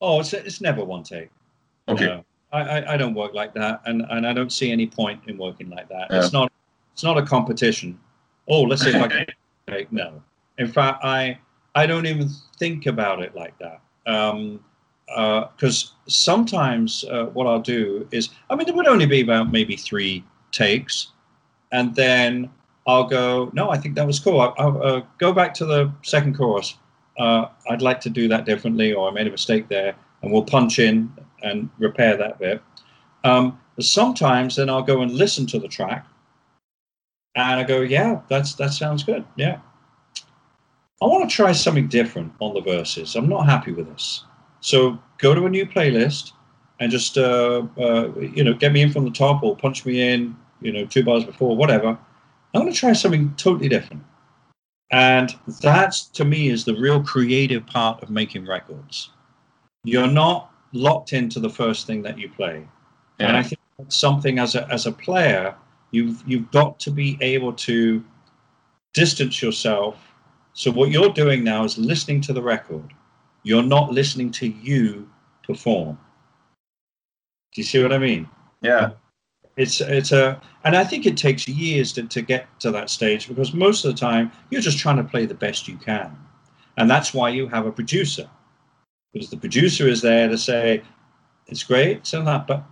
Oh, 0.00 0.20
it's, 0.20 0.32
it's 0.32 0.60
never 0.60 0.84
one 0.84 1.02
take. 1.02 1.30
Okay. 1.88 2.06
No, 2.06 2.24
I, 2.52 2.60
I, 2.60 2.94
I 2.94 2.96
don't 2.96 3.14
work 3.14 3.34
like 3.34 3.54
that, 3.54 3.80
and, 3.86 4.04
and 4.10 4.26
I 4.26 4.32
don't 4.32 4.52
see 4.52 4.70
any 4.70 4.86
point 4.86 5.20
in 5.26 5.36
working 5.38 5.68
like 5.70 5.88
that. 5.88 6.08
Yeah. 6.10 6.18
It's 6.18 6.32
not 6.32 6.52
it's 6.92 7.04
not 7.04 7.16
a 7.16 7.22
competition. 7.22 7.98
Oh, 8.48 8.62
let's 8.62 8.82
see 8.82 8.90
if 8.90 8.96
I 8.96 9.08
can 9.08 9.26
take 9.68 9.92
no. 9.92 10.22
In 10.58 10.68
fact, 10.68 11.04
I 11.04 11.38
I 11.74 11.86
don't 11.86 12.06
even 12.06 12.28
think 12.58 12.86
about 12.86 13.22
it 13.22 13.34
like 13.34 13.54
that. 13.58 13.80
Um, 14.06 14.60
because 15.06 15.94
uh, 15.94 16.10
sometimes 16.10 17.04
uh, 17.10 17.26
what 17.26 17.46
I'll 17.46 17.60
do 17.60 18.06
is, 18.10 18.28
I 18.50 18.56
mean, 18.56 18.68
it 18.68 18.74
would 18.74 18.86
only 18.86 19.06
be 19.06 19.22
about 19.22 19.50
maybe 19.50 19.74
three 19.74 20.22
takes, 20.52 21.12
and 21.72 21.94
then 21.94 22.50
I'll 22.86 23.04
go, 23.04 23.50
no, 23.52 23.70
I 23.70 23.78
think 23.78 23.94
that 23.94 24.06
was 24.06 24.18
cool. 24.18 24.40
I'll, 24.40 24.54
I'll 24.58 24.82
uh, 24.82 25.00
go 25.18 25.32
back 25.32 25.54
to 25.54 25.66
the 25.66 25.92
second 26.02 26.36
chorus. 26.36 26.76
Uh, 27.18 27.48
I'd 27.68 27.82
like 27.82 28.00
to 28.02 28.10
do 28.10 28.28
that 28.28 28.44
differently, 28.44 28.92
or 28.92 29.08
I 29.08 29.12
made 29.12 29.26
a 29.26 29.30
mistake 29.30 29.68
there, 29.68 29.94
and 30.22 30.32
we'll 30.32 30.44
punch 30.44 30.78
in 30.78 31.12
and 31.42 31.68
repair 31.78 32.16
that 32.16 32.38
bit. 32.38 32.62
Um, 33.24 33.58
sometimes 33.80 34.56
then 34.56 34.70
I'll 34.70 34.82
go 34.82 35.02
and 35.02 35.12
listen 35.12 35.46
to 35.46 35.58
the 35.58 35.68
track, 35.68 36.06
and 37.34 37.60
I 37.60 37.64
go, 37.64 37.80
yeah, 37.80 38.20
that's 38.28 38.54
that 38.54 38.72
sounds 38.72 39.02
good. 39.02 39.24
Yeah, 39.36 39.58
I 41.00 41.06
want 41.06 41.28
to 41.28 41.34
try 41.34 41.52
something 41.52 41.88
different 41.88 42.32
on 42.40 42.54
the 42.54 42.60
verses. 42.60 43.14
I'm 43.14 43.28
not 43.28 43.46
happy 43.46 43.72
with 43.72 43.88
this. 43.88 44.24
So 44.60 44.98
go 45.18 45.34
to 45.34 45.46
a 45.46 45.50
new 45.50 45.66
playlist 45.66 46.32
and 46.80 46.90
just 46.90 47.16
uh, 47.16 47.66
uh, 47.78 48.12
you 48.18 48.42
know 48.42 48.54
get 48.54 48.72
me 48.72 48.82
in 48.82 48.92
from 48.92 49.04
the 49.04 49.10
top 49.10 49.42
or 49.42 49.56
punch 49.56 49.86
me 49.86 50.00
in 50.00 50.36
you 50.60 50.72
know 50.72 50.86
two 50.86 51.04
bars 51.04 51.24
before 51.24 51.56
whatever. 51.56 51.98
I'm 52.54 52.62
going 52.62 52.72
to 52.72 52.78
try 52.78 52.92
something 52.94 53.34
totally 53.36 53.68
different. 53.68 54.02
And 54.90 55.34
that 55.62 55.92
to 56.14 56.24
me 56.24 56.48
is 56.48 56.64
the 56.64 56.74
real 56.74 57.02
creative 57.02 57.66
part 57.66 58.02
of 58.02 58.10
making 58.10 58.46
records. 58.46 59.10
You're 59.84 60.10
not 60.10 60.50
locked 60.72 61.12
into 61.12 61.40
the 61.40 61.50
first 61.50 61.86
thing 61.86 62.02
that 62.02 62.18
you 62.18 62.28
play. 62.30 62.66
Yeah. 63.18 63.28
And 63.28 63.36
I 63.36 63.42
think 63.42 63.60
that's 63.78 63.96
something 63.96 64.38
as 64.38 64.54
a 64.54 64.66
as 64.72 64.86
a 64.86 64.92
player, 64.92 65.54
you've 65.90 66.22
you've 66.26 66.50
got 66.50 66.80
to 66.80 66.90
be 66.90 67.18
able 67.20 67.52
to 67.52 68.02
distance 68.94 69.42
yourself. 69.42 69.96
So 70.54 70.70
what 70.70 70.90
you're 70.90 71.10
doing 71.10 71.44
now 71.44 71.64
is 71.64 71.76
listening 71.78 72.20
to 72.22 72.32
the 72.32 72.42
record 72.42 72.94
you're 73.42 73.62
not 73.62 73.92
listening 73.92 74.30
to 74.30 74.46
you 74.46 75.08
perform. 75.42 75.98
Do 77.52 77.60
you 77.60 77.64
see 77.64 77.82
what 77.82 77.92
I 77.92 77.98
mean? 77.98 78.28
Yeah. 78.60 78.90
It's 79.58 79.80
it's 79.80 80.12
a 80.12 80.40
and 80.64 80.74
I 80.76 80.84
think 80.84 81.04
it 81.04 81.16
takes 81.16 81.46
years 81.46 81.92
to, 81.94 82.04
to 82.04 82.22
get 82.22 82.46
to 82.60 82.70
that 82.70 82.90
stage 82.90 83.28
because 83.28 83.52
most 83.52 83.84
of 83.84 83.92
the 83.92 83.98
time 83.98 84.32
you're 84.50 84.62
just 84.62 84.78
trying 84.78 84.96
to 84.96 85.04
play 85.04 85.26
the 85.26 85.34
best 85.34 85.68
you 85.68 85.76
can. 85.76 86.16
And 86.76 86.88
that's 86.88 87.12
why 87.12 87.28
you 87.28 87.48
have 87.48 87.66
a 87.66 87.72
producer. 87.72 88.28
Because 89.12 89.30
the 89.30 89.36
producer 89.36 89.88
is 89.88 90.00
there 90.00 90.28
to 90.28 90.38
say, 90.38 90.82
it's 91.48 91.64
great, 91.64 92.06
so 92.06 92.22
that, 92.22 92.46
but 92.46 92.62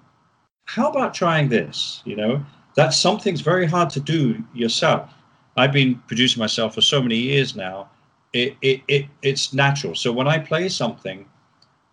how 0.66 0.90
about 0.90 1.14
trying 1.14 1.48
this? 1.48 2.02
You 2.04 2.16
know, 2.16 2.46
that's 2.74 2.96
something's 2.96 3.40
very 3.40 3.66
hard 3.66 3.90
to 3.90 4.00
do 4.00 4.44
yourself. 4.54 5.12
I've 5.56 5.72
been 5.72 5.96
producing 6.06 6.40
myself 6.40 6.74
for 6.74 6.82
so 6.82 7.02
many 7.02 7.16
years 7.16 7.56
now 7.56 7.88
it, 8.36 8.56
it, 8.60 8.82
it 8.88 9.06
it's 9.22 9.52
natural. 9.52 9.94
So 9.94 10.12
when 10.12 10.28
I 10.28 10.38
play 10.38 10.68
something, 10.68 11.26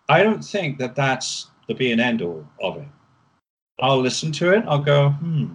I 0.08 0.22
don't 0.22 0.44
think 0.44 0.78
that 0.78 0.94
that's 0.94 1.48
the 1.68 1.74
be 1.74 1.92
and 1.92 2.00
end 2.00 2.22
all 2.22 2.46
of 2.60 2.76
it. 2.76 2.88
I'll 3.80 4.00
listen 4.00 4.32
to 4.32 4.52
it. 4.52 4.64
I'll 4.66 4.82
go, 4.82 5.10
hmm, 5.10 5.46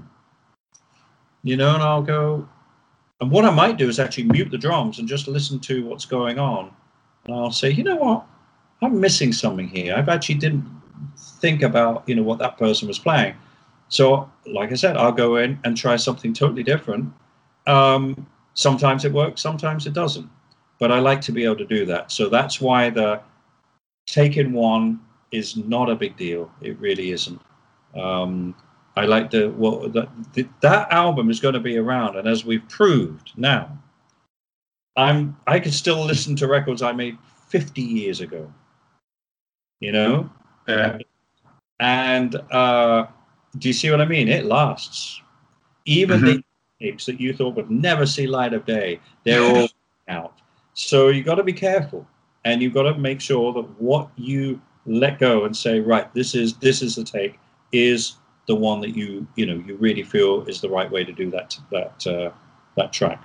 you 1.43 1.58
know, 1.58 1.73
and 1.73 1.84
I'll 1.84 2.01
go. 2.01 2.47
And 3.21 3.32
what 3.32 3.45
I 3.45 3.49
might 3.49 3.77
do 3.77 3.89
is 3.89 3.99
actually 3.99 4.25
mute 4.25 4.51
the 4.51 4.58
drums 4.58 4.99
and 4.99 5.08
just 5.08 5.27
listen 5.27 5.60
to 5.62 5.86
what's 5.86 6.05
going 6.05 6.39
on. 6.39 6.71
And 7.25 7.36
I'll 7.36 7.51
say, 7.51 7.69
you 7.69 7.84
know 7.84 7.97
what, 7.97 8.25
I'm 8.82 8.99
missing 8.99 9.34
something 9.34 9.67
here. 9.67 9.95
I've 9.95 10.10
actually 10.10 10.36
didn't 10.36 10.65
think 11.17 11.62
about, 11.62 12.03
you 12.08 12.15
know, 12.15 12.23
what 12.23 12.39
that 12.39 12.58
person 12.58 12.88
was 12.88 12.99
playing. 12.99 13.36
So, 13.89 14.32
like 14.45 14.71
I 14.71 14.75
said, 14.75 14.95
I'll 14.95 15.12
go 15.12 15.38
in 15.38 15.60
and 15.63 15.75
try 15.75 15.95
something 15.95 16.34
totally 16.34 16.63
different. 16.63 17.12
Um, 17.67 18.27
sometimes 18.53 19.03
it 19.03 19.12
works, 19.12 19.41
sometimes 19.41 19.86
it 19.86 19.93
doesn't 19.93 20.29
but 20.79 20.91
I 20.91 20.99
like 20.99 21.21
to 21.21 21.32
be 21.32 21.43
able 21.43 21.58
to 21.58 21.65
do 21.65 21.86
that. 21.86 22.12
So 22.12 22.29
that's 22.29 22.60
why 22.60 22.89
the 22.89 23.21
taking 24.08 24.53
one 24.53 25.01
is 25.32 25.58
not 25.58 25.89
a 25.89 25.95
big 25.95 26.15
deal. 26.17 26.49
It 26.62 26.79
really 26.79 27.12
isn't. 27.12 27.39
Um, 27.95 28.56
I 28.95 29.06
like 29.06 29.32
the 29.32 29.49
well 29.49 29.88
that 29.89 30.10
that 30.62 30.91
album 30.91 31.30
is 31.30 31.39
going 31.39 31.54
to 31.54 31.60
be 31.60 31.78
around, 31.78 32.17
and 32.17 32.28
as 32.28 32.43
we've 32.43 32.67
proved 32.67 33.32
now, 33.38 33.78
I'm 34.97 35.38
I 35.47 35.60
can 35.60 35.71
still 35.71 36.04
listen 36.06 36.36
to 36.38 36.47
records 36.47 36.82
I 36.82 36.91
made 36.91 37.17
50 37.47 37.82
years 37.82 38.21
ago. 38.21 38.52
You 39.80 39.93
know, 39.93 40.30
yeah. 40.67 40.97
And 41.80 42.36
uh, 42.52 43.08
do 43.58 43.67
you 43.69 43.73
see 43.73 43.89
what 43.89 44.02
I 44.02 44.06
mean? 44.06 44.28
It 44.28 44.45
lasts. 44.45 45.21
Even 45.86 46.19
mm-hmm. 46.19 46.25
the 46.25 46.43
tapes 46.82 47.06
that 47.06 47.19
you 47.19 47.34
thought 47.34 47.56
would 47.56 47.71
never 47.71 48.06
see 48.06 48.28
light 48.28 48.54
of 48.54 48.65
day, 48.65 48.99
they're 49.23 49.41
all 49.41 49.69
out. 50.10 50.41
So 50.73 51.08
you 51.08 51.23
got 51.23 51.36
to 51.36 51.43
be 51.43 51.54
careful, 51.54 52.06
and 52.43 52.62
you've 52.62 52.73
got 52.73 52.84
to 52.84 52.97
make 52.97 53.21
sure 53.21 53.54
that 53.54 53.82
what 53.82 54.10
you 54.17 54.62
let 54.86 55.19
go 55.19 55.45
and 55.45 55.56
say, 55.56 55.80
right, 55.80 56.13
this 56.13 56.36
is 56.36 56.58
this 56.58 56.82
is 56.82 56.95
the 56.95 57.04
take, 57.04 57.39
is 57.71 58.15
the 58.47 58.55
one 58.55 58.82
that 58.82 58.95
you 58.95 59.27
you 59.36 59.45
know 59.45 59.63
you 59.65 59.75
really 59.75 60.03
feel 60.03 60.43
is 60.47 60.60
the 60.62 60.69
right 60.69 60.89
way 60.91 61.03
to 61.03 61.12
do 61.12 61.29
that 61.29 61.58
that 61.71 62.08
uh, 62.08 62.32
that 62.75 62.91
track. 62.91 63.23